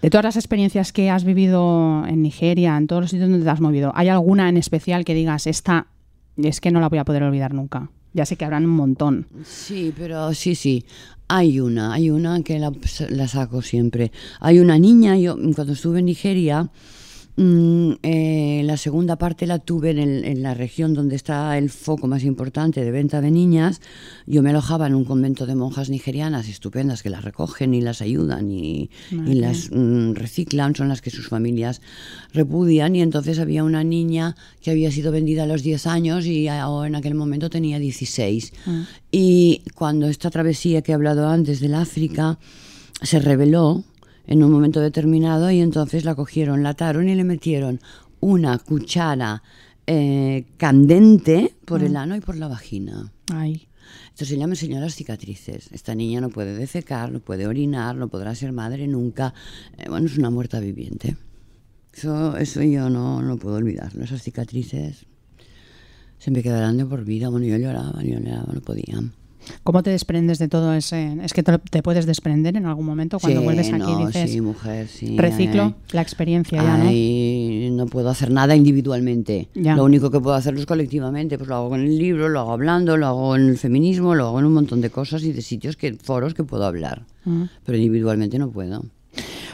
De 0.00 0.08
todas 0.10 0.24
las 0.24 0.36
experiencias 0.36 0.92
que 0.92 1.10
has 1.10 1.24
vivido 1.24 2.04
en 2.06 2.22
Nigeria, 2.22 2.76
en 2.76 2.86
todos 2.86 3.02
los 3.02 3.10
sitios 3.10 3.28
donde 3.28 3.44
te 3.44 3.50
has 3.50 3.60
movido, 3.60 3.92
¿hay 3.94 4.08
alguna 4.08 4.48
en 4.48 4.56
especial 4.56 5.04
que 5.04 5.12
digas, 5.14 5.46
esta 5.46 5.88
es 6.36 6.60
que 6.60 6.70
no 6.70 6.80
la 6.80 6.88
voy 6.88 6.98
a 6.98 7.04
poder 7.04 7.22
olvidar 7.24 7.52
nunca? 7.52 7.90
Ya 8.14 8.24
sé 8.26 8.36
que 8.36 8.44
habrán 8.44 8.64
un 8.64 8.70
montón. 8.70 9.26
Sí, 9.44 9.92
pero 9.98 10.32
sí, 10.34 10.54
sí. 10.54 10.84
Hay 11.28 11.60
una, 11.60 11.94
hay 11.94 12.10
una 12.10 12.42
que 12.42 12.58
la, 12.58 12.72
la 13.10 13.28
saco 13.28 13.62
siempre. 13.62 14.12
Hay 14.40 14.58
una 14.58 14.78
niña, 14.78 15.16
yo 15.16 15.36
cuando 15.54 15.72
estuve 15.72 16.00
en 16.00 16.06
Nigeria, 16.06 16.70
mm, 17.36 17.92
eh, 18.02 18.62
la 18.64 18.76
segunda 18.76 19.16
parte 19.16 19.46
la 19.46 19.58
tuve 19.58 19.90
en, 19.90 19.98
el- 19.98 20.24
en 20.24 20.42
la 20.42 20.54
región 20.54 20.94
donde 20.94 21.16
está 21.16 21.58
el 21.58 21.68
foco 21.70 22.06
más 22.06 22.22
importante 22.24 22.84
de 22.84 22.90
venta 22.90 23.20
de 23.20 23.30
niñas. 23.30 23.80
Yo 24.26 24.42
me 24.42 24.50
alojaba 24.50 24.86
en 24.86 24.94
un 24.94 25.04
convento 25.04 25.44
de 25.46 25.54
monjas 25.54 25.90
nigerianas 25.90 26.48
estupendas 26.48 27.02
que 27.02 27.10
las 27.10 27.24
recogen 27.24 27.74
y 27.74 27.80
las 27.80 28.00
ayudan 28.02 28.50
y, 28.50 28.90
y 29.10 29.34
las 29.34 29.70
mm, 29.72 30.12
reciclan, 30.14 30.74
son 30.76 30.88
las 30.88 31.02
que 31.02 31.10
sus 31.10 31.28
familias 31.28 31.80
repudian. 32.32 32.94
Y 32.96 33.02
entonces 33.02 33.38
había 33.38 33.64
una 33.64 33.84
niña 33.84 34.36
que 34.62 34.70
había 34.70 34.90
sido 34.90 35.10
vendida 35.12 35.42
a 35.44 35.46
los 35.46 35.62
10 35.62 35.86
años 35.86 36.26
y 36.26 36.48
a- 36.48 36.66
en 36.86 36.94
aquel 36.94 37.14
momento 37.14 37.50
tenía 37.50 37.78
16. 37.78 38.52
Y 39.10 39.62
cuando 39.74 40.06
esta 40.08 40.30
travesía 40.30 40.82
que 40.82 40.92
he 40.92 40.94
hablado 40.94 41.28
antes 41.28 41.60
del 41.60 41.74
África 41.74 42.38
se 43.02 43.18
reveló 43.18 43.82
en 44.26 44.42
un 44.42 44.50
momento 44.50 44.80
determinado 44.80 45.50
y 45.50 45.60
entonces 45.60 46.04
la 46.04 46.14
cogieron, 46.14 46.62
la 46.62 46.70
ataron 46.70 47.08
y 47.08 47.14
le 47.14 47.24
metieron 47.24 47.80
una 48.20 48.58
cuchara 48.58 49.42
eh, 49.86 50.46
candente 50.56 51.54
por 51.66 51.82
el 51.82 51.96
ano 51.96 52.16
y 52.16 52.20
por 52.20 52.36
la 52.36 52.48
vagina. 52.48 53.12
Ay. 53.32 53.68
Entonces 54.10 54.32
ella 54.32 54.46
me 54.46 54.54
enseñó 54.54 54.80
las 54.80 54.94
cicatrices. 54.94 55.70
Esta 55.72 55.94
niña 55.94 56.20
no 56.20 56.30
puede 56.30 56.56
defecar, 56.56 57.12
no 57.12 57.20
puede 57.20 57.46
orinar, 57.46 57.96
no 57.96 58.08
podrá 58.08 58.34
ser 58.34 58.52
madre 58.52 58.86
nunca. 58.86 59.34
Eh, 59.76 59.88
bueno, 59.88 60.06
es 60.06 60.16
una 60.16 60.30
muerta 60.30 60.60
viviente. 60.60 61.16
Eso, 61.92 62.36
eso 62.36 62.62
yo 62.62 62.88
no, 62.88 63.22
no 63.22 63.36
puedo 63.36 63.56
olvidarlo. 63.56 64.04
Esas 64.04 64.22
cicatrices 64.22 65.06
se 66.18 66.30
me 66.30 66.42
quedarán 66.42 66.78
de 66.78 66.86
por 66.86 67.04
vida. 67.04 67.28
Bueno, 67.28 67.46
yo 67.46 67.58
lloraba, 67.58 68.02
yo 68.02 68.18
lloraba, 68.18 68.52
no 68.52 68.60
podía. 68.62 69.02
¿Cómo 69.62 69.82
te 69.82 69.90
desprendes 69.90 70.38
de 70.38 70.48
todo 70.48 70.74
ese...? 70.74 71.16
Es 71.22 71.32
que 71.32 71.42
te, 71.42 71.58
te 71.58 71.82
puedes 71.82 72.06
desprender 72.06 72.56
en 72.56 72.66
algún 72.66 72.86
momento 72.86 73.18
cuando 73.18 73.40
Sí, 73.40 73.44
vuelves 73.44 73.68
aquí 73.72 73.78
no, 73.78 74.00
y 74.02 74.06
dices, 74.06 74.30
sí, 74.30 74.40
mujer, 74.40 74.88
sí. 74.88 75.16
reciclo 75.18 75.62
ay, 75.62 75.74
la 75.92 76.02
experiencia 76.02 76.62
ya, 76.62 76.76
¿no? 76.78 76.88
ay, 76.88 77.70
no 77.72 77.86
puedo 77.86 78.08
hacer 78.10 78.30
nada 78.30 78.56
individualmente. 78.56 79.48
Ya. 79.54 79.76
Lo 79.76 79.84
único 79.84 80.10
que 80.10 80.20
puedo 80.20 80.36
hacerlo 80.36 80.60
es 80.60 80.66
colectivamente. 80.66 81.38
Pues 81.38 81.48
lo 81.48 81.56
hago 81.56 81.68
con 81.70 81.80
el 81.80 81.98
libro, 81.98 82.28
lo 82.28 82.40
hago 82.40 82.52
hablando, 82.52 82.96
lo 82.96 83.06
hago 83.06 83.36
en 83.36 83.48
el 83.48 83.58
feminismo, 83.58 84.14
lo 84.14 84.26
hago 84.28 84.38
en 84.38 84.46
un 84.46 84.54
montón 84.54 84.80
de 84.80 84.90
cosas 84.90 85.22
y 85.24 85.32
de 85.32 85.42
sitios, 85.42 85.76
que 85.76 85.94
foros 85.94 86.34
que 86.34 86.44
puedo 86.44 86.64
hablar. 86.64 87.02
Mm. 87.24 87.44
Pero 87.64 87.78
individualmente 87.78 88.38
no 88.38 88.50
puedo. 88.50 88.84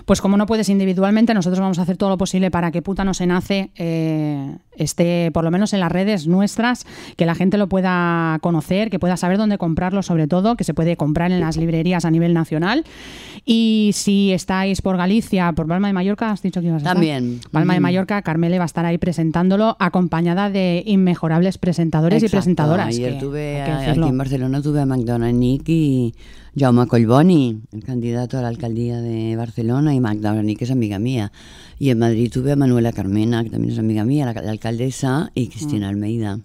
Pues 0.07 0.21
como 0.23 0.37
no 0.37 0.47
puedes 0.47 0.69
individualmente, 0.71 1.35
nosotros 1.35 1.61
vamos 1.61 1.79
a 1.79 1.83
hacer 1.83 1.97
todo 1.97 2.09
lo 2.09 2.19
posible 2.19 2.51
para 2.51 2.71
que 2.71 2.81
Puta 2.83 3.05
no 3.05 3.13
se 3.15 3.27
nace 3.27 3.71
eh, 3.77 4.57
esté 4.81 5.31
por 5.33 5.45
lo 5.45 5.51
menos 5.51 5.73
en 5.73 5.81
las 5.81 5.93
redes 5.93 6.27
nuestras, 6.27 6.85
que 7.17 7.27
la 7.27 7.35
gente 7.35 7.57
lo 7.59 7.69
pueda 7.69 8.39
conocer, 8.41 8.91
que 8.91 8.99
pueda 8.99 9.17
saber 9.17 9.39
dónde 9.39 9.59
comprarlo 9.59 10.03
sobre 10.03 10.27
todo, 10.27 10.57
que 10.57 10.65
se 10.65 10.75
puede 10.75 10.97
comprar 10.97 11.31
en 11.31 11.41
las 11.41 11.57
librerías 11.57 12.05
a 12.05 12.11
nivel 12.11 12.35
nacional. 12.35 12.85
Y 13.45 13.91
si 13.95 14.33
estáis 14.33 14.83
por 14.83 14.97
Galicia, 14.97 15.53
por 15.53 15.67
Palma 15.67 15.87
de 15.87 15.93
Mallorca, 15.93 16.31
has 16.31 16.43
dicho 16.43 16.61
que 16.61 16.67
ibas 16.67 16.77
a 16.77 16.79
estar? 16.79 16.95
También. 16.95 17.41
Palma 17.53 17.75
de 17.75 17.81
Mm. 17.81 17.83
Mallorca, 17.83 18.23
Carmele 18.23 18.59
va 18.59 18.65
a 18.65 18.67
estar 18.67 18.85
ahí 18.85 18.99
presentándolo, 18.99 19.77
acompañada 19.79 20.51
de 20.51 20.83
inmejorables 20.87 21.59
presentadores 21.59 22.23
y 22.23 22.29
presentadoras. 22.29 22.89
Ayer 22.89 23.15
que 23.15 23.21
tuve, 23.21 23.63
a- 23.63 23.91
aquí 23.91 24.01
en 24.09 24.19
Barcelona 24.19 24.61
tuve 24.63 24.81
a 24.81 24.87
Magdalena 24.87 25.33
Nick 25.33 25.69
y 25.69 26.15
Jaume 26.59 26.87
Collboni, 26.87 27.61
el 27.73 27.85
candidato 27.85 28.39
a 28.39 28.43
la 28.43 28.49
alcaldía 28.49 29.01
de 29.01 29.37
Barcelona, 29.37 29.95
y 29.95 30.01
Magdalena 30.01 30.43
Nick 30.43 30.63
es 30.63 30.71
amiga 30.71 30.99
mía. 30.99 31.33
Y 31.81 31.91
en 31.91 31.99
Madrid 31.99 32.31
tuve 32.31 32.53
a 32.53 32.57
Manuela 32.57 32.93
Carmena, 32.93 33.43
que 33.43 33.51
también 33.51 33.73
es 33.73 33.79
amiga 33.81 34.05
mía, 34.05 34.27
la, 34.27 34.41
la 34.41 34.51
alcaldesa, 34.53 35.33
y 35.35 35.49
Cristina 35.49 35.87
Mm. 35.87 35.91
Almeida. 35.91 36.39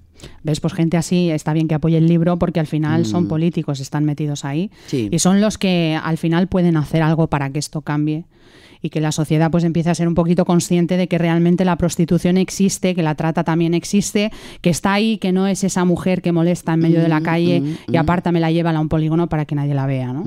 ¿Ves? 0.43 0.61
Pues 0.61 0.73
gente 0.73 0.95
así 0.95 1.29
está 1.29 1.51
bien 1.53 1.67
que 1.67 1.75
apoye 1.75 1.97
el 1.97 2.07
libro 2.07 2.39
porque 2.39 2.61
al 2.61 2.67
final 2.67 3.05
son 3.05 3.27
políticos, 3.27 3.81
están 3.81 4.05
metidos 4.05 4.45
ahí 4.45 4.67
Mm. 4.71 4.77
Sí. 4.87 5.09
y 5.11 5.19
son 5.19 5.41
los 5.41 5.57
que 5.57 5.99
al 6.01 6.17
final 6.17 6.47
pueden 6.47 6.77
hacer 6.77 7.01
algo 7.03 7.27
para 7.27 7.49
que 7.51 7.59
esto 7.59 7.81
cambie 7.81 8.23
y 8.85 8.89
que 8.89 9.01
la 9.01 9.11
sociedad 9.11 9.51
pues 9.51 9.63
empiece 9.63 9.89
a 9.89 9.95
ser 9.95 10.07
un 10.07 10.15
poquito 10.15 10.45
consciente 10.45 10.95
de 10.95 11.07
que 11.07 11.17
realmente 11.17 11.65
la 11.65 11.75
prostitución 11.75 12.37
existe, 12.37 12.95
que 12.95 13.03
la 13.03 13.15
trata 13.15 13.43
también 13.43 13.73
existe, 13.73 14.31
que 14.61 14.69
está 14.69 14.93
ahí, 14.93 15.17
que 15.17 15.31
no 15.31 15.47
es 15.47 15.63
esa 15.63 15.85
mujer 15.85 16.21
que 16.21 16.31
molesta 16.31 16.73
en 16.73 16.79
medio 16.79 17.01
de 17.01 17.07
la 17.07 17.19
Mm, 17.19 17.23
calle 17.23 17.61
mm, 17.61 17.65
y 17.91 17.97
mm. 17.97 17.99
aparte 17.99 18.31
me 18.31 18.39
la 18.39 18.51
lleva 18.51 18.71
a 18.71 18.79
un 18.79 18.89
polígono 18.89 19.27
para 19.27 19.45
que 19.45 19.55
nadie 19.55 19.73
la 19.73 19.85
vea, 19.85 20.13
¿no? 20.13 20.23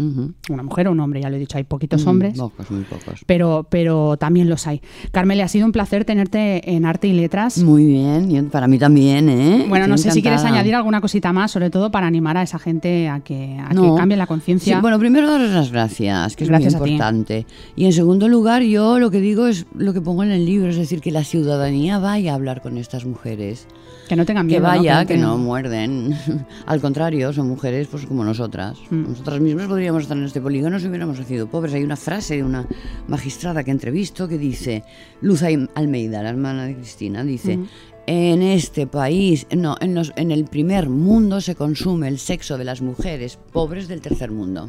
Una 0.48 0.62
mujer 0.62 0.88
o 0.88 0.92
un 0.92 1.00
hombre, 1.00 1.20
ya 1.20 1.30
lo 1.30 1.36
he 1.36 1.38
dicho, 1.38 1.56
hay 1.56 1.64
poquitos 1.64 2.06
hombres. 2.06 2.36
Pocos, 2.36 2.70
muy 2.70 2.82
pocos. 2.82 3.20
Pero, 3.26 3.66
pero 3.70 4.16
también 4.16 4.48
los 4.48 4.66
hay. 4.66 4.80
Carmele, 5.12 5.42
ha 5.42 5.48
sido 5.48 5.66
un 5.66 5.72
placer 5.72 6.04
tenerte 6.04 6.74
en 6.74 6.84
Arte 6.84 7.08
y 7.08 7.12
Letras. 7.12 7.58
Muy 7.62 7.86
bien, 7.86 8.48
para 8.50 8.66
mí 8.66 8.78
también, 8.78 9.28
¿eh? 9.28 9.66
Bueno, 9.68 9.86
no 9.86 9.98
sé 9.98 10.10
si 10.10 10.22
quieres 10.22 10.44
añadir 10.44 10.74
alguna 10.74 11.00
cosita 11.00 11.32
más, 11.32 11.50
sobre 11.50 11.70
todo 11.70 11.90
para 11.90 12.06
animar 12.06 12.36
a 12.36 12.42
esa 12.42 12.58
gente 12.58 13.08
a 13.08 13.20
que, 13.20 13.58
a 13.58 13.72
No. 13.72 13.82
que 13.94 14.00
cambie 14.00 14.16
la 14.16 14.26
conciencia. 14.26 14.76
Sí, 14.76 14.80
bueno, 14.80 14.98
primero 14.98 15.30
daros 15.30 15.50
las 15.50 15.70
gracias, 15.70 16.34
que 16.36 16.44
es 16.44 16.50
Gracias 16.50 16.74
muy 16.78 16.90
importante. 16.90 17.46
Y 17.76 17.84
en 17.84 17.92
segundo 17.92 18.28
lugar, 18.28 18.47
yo 18.62 18.98
lo 18.98 19.10
que 19.10 19.20
digo 19.20 19.46
es 19.46 19.66
lo 19.74 19.92
que 19.92 20.00
pongo 20.00 20.22
en 20.22 20.30
el 20.30 20.44
libro, 20.46 20.70
es 20.70 20.76
decir, 20.76 21.00
que 21.00 21.10
la 21.10 21.24
ciudadanía 21.24 21.98
vaya 21.98 22.32
a 22.32 22.34
hablar 22.34 22.62
con 22.62 22.78
estas 22.78 23.04
mujeres. 23.04 23.66
que 24.08 24.16
no 24.16 24.24
tengan 24.24 24.46
Que 24.48 24.54
miedo. 24.58 24.62
¿no? 24.62 24.68
vaya, 24.68 25.00
que 25.04 25.14
tengan- 25.14 25.28
no 25.28 25.38
muerden. 25.38 26.16
Al 26.66 26.80
contrario, 26.80 27.30
son 27.34 27.46
mujeres 27.48 27.88
pues 27.88 28.06
como 28.06 28.24
nosotras. 28.24 28.78
Mm. 28.90 29.02
Nosotras 29.10 29.40
mismas 29.40 29.66
podríamos 29.66 30.02
estar 30.02 30.16
en 30.16 30.24
este 30.24 30.40
polígono 30.40 30.78
si 30.80 30.86
hubiéramos 30.88 31.18
sido 31.18 31.46
pobres. 31.46 31.74
Hay 31.74 31.82
una 31.84 31.96
frase 31.96 32.36
de 32.36 32.42
una 32.44 32.66
magistrada 33.06 33.62
que 33.64 33.70
entrevisto 33.70 34.26
que 34.26 34.38
dice, 34.38 34.82
Luz 35.20 35.42
Almeida, 35.74 36.22
la 36.22 36.30
hermana 36.30 36.64
de 36.64 36.74
Cristina, 36.76 37.22
dice, 37.22 37.58
Mm. 37.58 37.66
en 38.06 38.42
este 38.42 38.86
país, 38.86 39.46
no, 39.54 39.76
en, 39.80 39.94
los- 39.94 40.12
en 40.16 40.30
el 40.30 40.44
primer 40.46 40.88
mundo 40.88 41.42
se 41.42 41.54
consume 41.54 42.08
el 42.08 42.18
sexo 42.18 42.56
de 42.56 42.64
las 42.64 42.80
mujeres 42.80 43.38
pobres 43.52 43.88
del 43.88 44.00
tercer 44.00 44.30
mundo. 44.30 44.68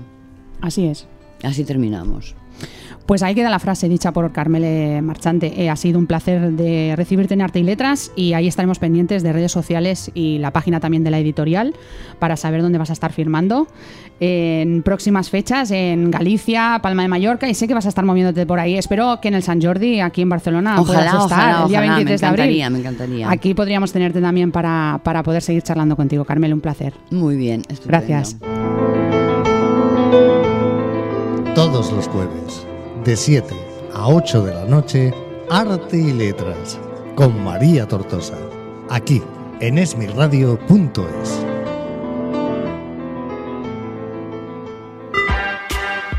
Así 0.59 0.85
es. 0.87 1.07
Así 1.43 1.63
terminamos. 1.63 2.35
Pues 3.05 3.23
ahí 3.23 3.33
queda 3.33 3.49
la 3.49 3.57
frase 3.57 3.89
dicha 3.89 4.11
por 4.11 4.31
Carmele 4.31 5.01
Marchante. 5.01 5.63
Eh, 5.63 5.69
ha 5.69 5.75
sido 5.75 5.97
un 5.97 6.05
placer 6.05 6.51
de 6.51 6.93
recibirte 6.95 7.33
en 7.33 7.41
Arte 7.41 7.59
y 7.59 7.63
Letras 7.63 8.11
y 8.15 8.33
ahí 8.33 8.47
estaremos 8.47 8.77
pendientes 8.77 9.23
de 9.23 9.33
redes 9.33 9.51
sociales 9.51 10.11
y 10.13 10.37
la 10.37 10.51
página 10.51 10.79
también 10.79 11.03
de 11.03 11.09
la 11.09 11.17
editorial 11.17 11.73
para 12.19 12.37
saber 12.37 12.61
dónde 12.61 12.77
vas 12.77 12.91
a 12.91 12.93
estar 12.93 13.11
firmando 13.11 13.67
en 14.19 14.83
próximas 14.83 15.29
fechas 15.31 15.71
en 15.71 16.11
Galicia, 16.11 16.79
Palma 16.83 17.01
de 17.01 17.07
Mallorca 17.07 17.49
y 17.49 17.55
sé 17.55 17.67
que 17.67 17.73
vas 17.73 17.85
a 17.87 17.89
estar 17.89 18.05
moviéndote 18.05 18.45
por 18.45 18.59
ahí. 18.59 18.77
Espero 18.77 19.19
que 19.21 19.29
en 19.29 19.33
el 19.33 19.43
San 19.43 19.59
Jordi, 19.61 20.01
aquí 20.01 20.21
en 20.21 20.29
Barcelona, 20.29 20.75
puedas 20.85 20.89
Ojalá, 21.13 21.23
estar 21.23 21.25
ojalá, 21.25 21.63
el 21.63 21.67
día 21.69 21.79
ojalá, 21.79 21.95
23 21.95 22.21
me 22.21 22.25
de 22.25 22.27
abril. 22.27 22.41
encantaría, 22.43 22.69
me 22.69 22.79
encantaría. 22.79 23.31
Aquí 23.31 23.53
podríamos 23.55 23.91
tenerte 23.91 24.21
también 24.21 24.51
para, 24.51 24.99
para 25.03 25.23
poder 25.23 25.41
seguir 25.41 25.63
charlando 25.63 25.95
contigo, 25.95 26.25
Carmele. 26.25 26.53
Un 26.53 26.61
placer. 26.61 26.93
Muy 27.09 27.37
bien, 27.37 27.61
estupendo. 27.69 27.87
Gracias. 28.07 28.37
Todos 31.55 31.91
los 31.91 32.07
jueves, 32.07 32.65
de 33.03 33.15
7 33.15 33.55
a 33.93 34.07
8 34.07 34.43
de 34.43 34.53
la 34.53 34.65
noche, 34.65 35.13
Arte 35.49 35.97
y 35.97 36.13
Letras, 36.13 36.79
con 37.15 37.43
María 37.43 37.87
Tortosa, 37.87 38.37
aquí 38.89 39.21
en 39.59 39.77
esmirradio.es. 39.77 41.45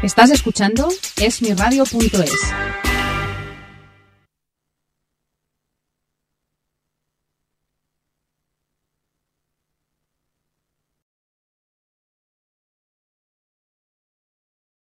Estás 0.03 0.31
escuchando 0.31 0.89
esmiradio.es. 1.17 2.90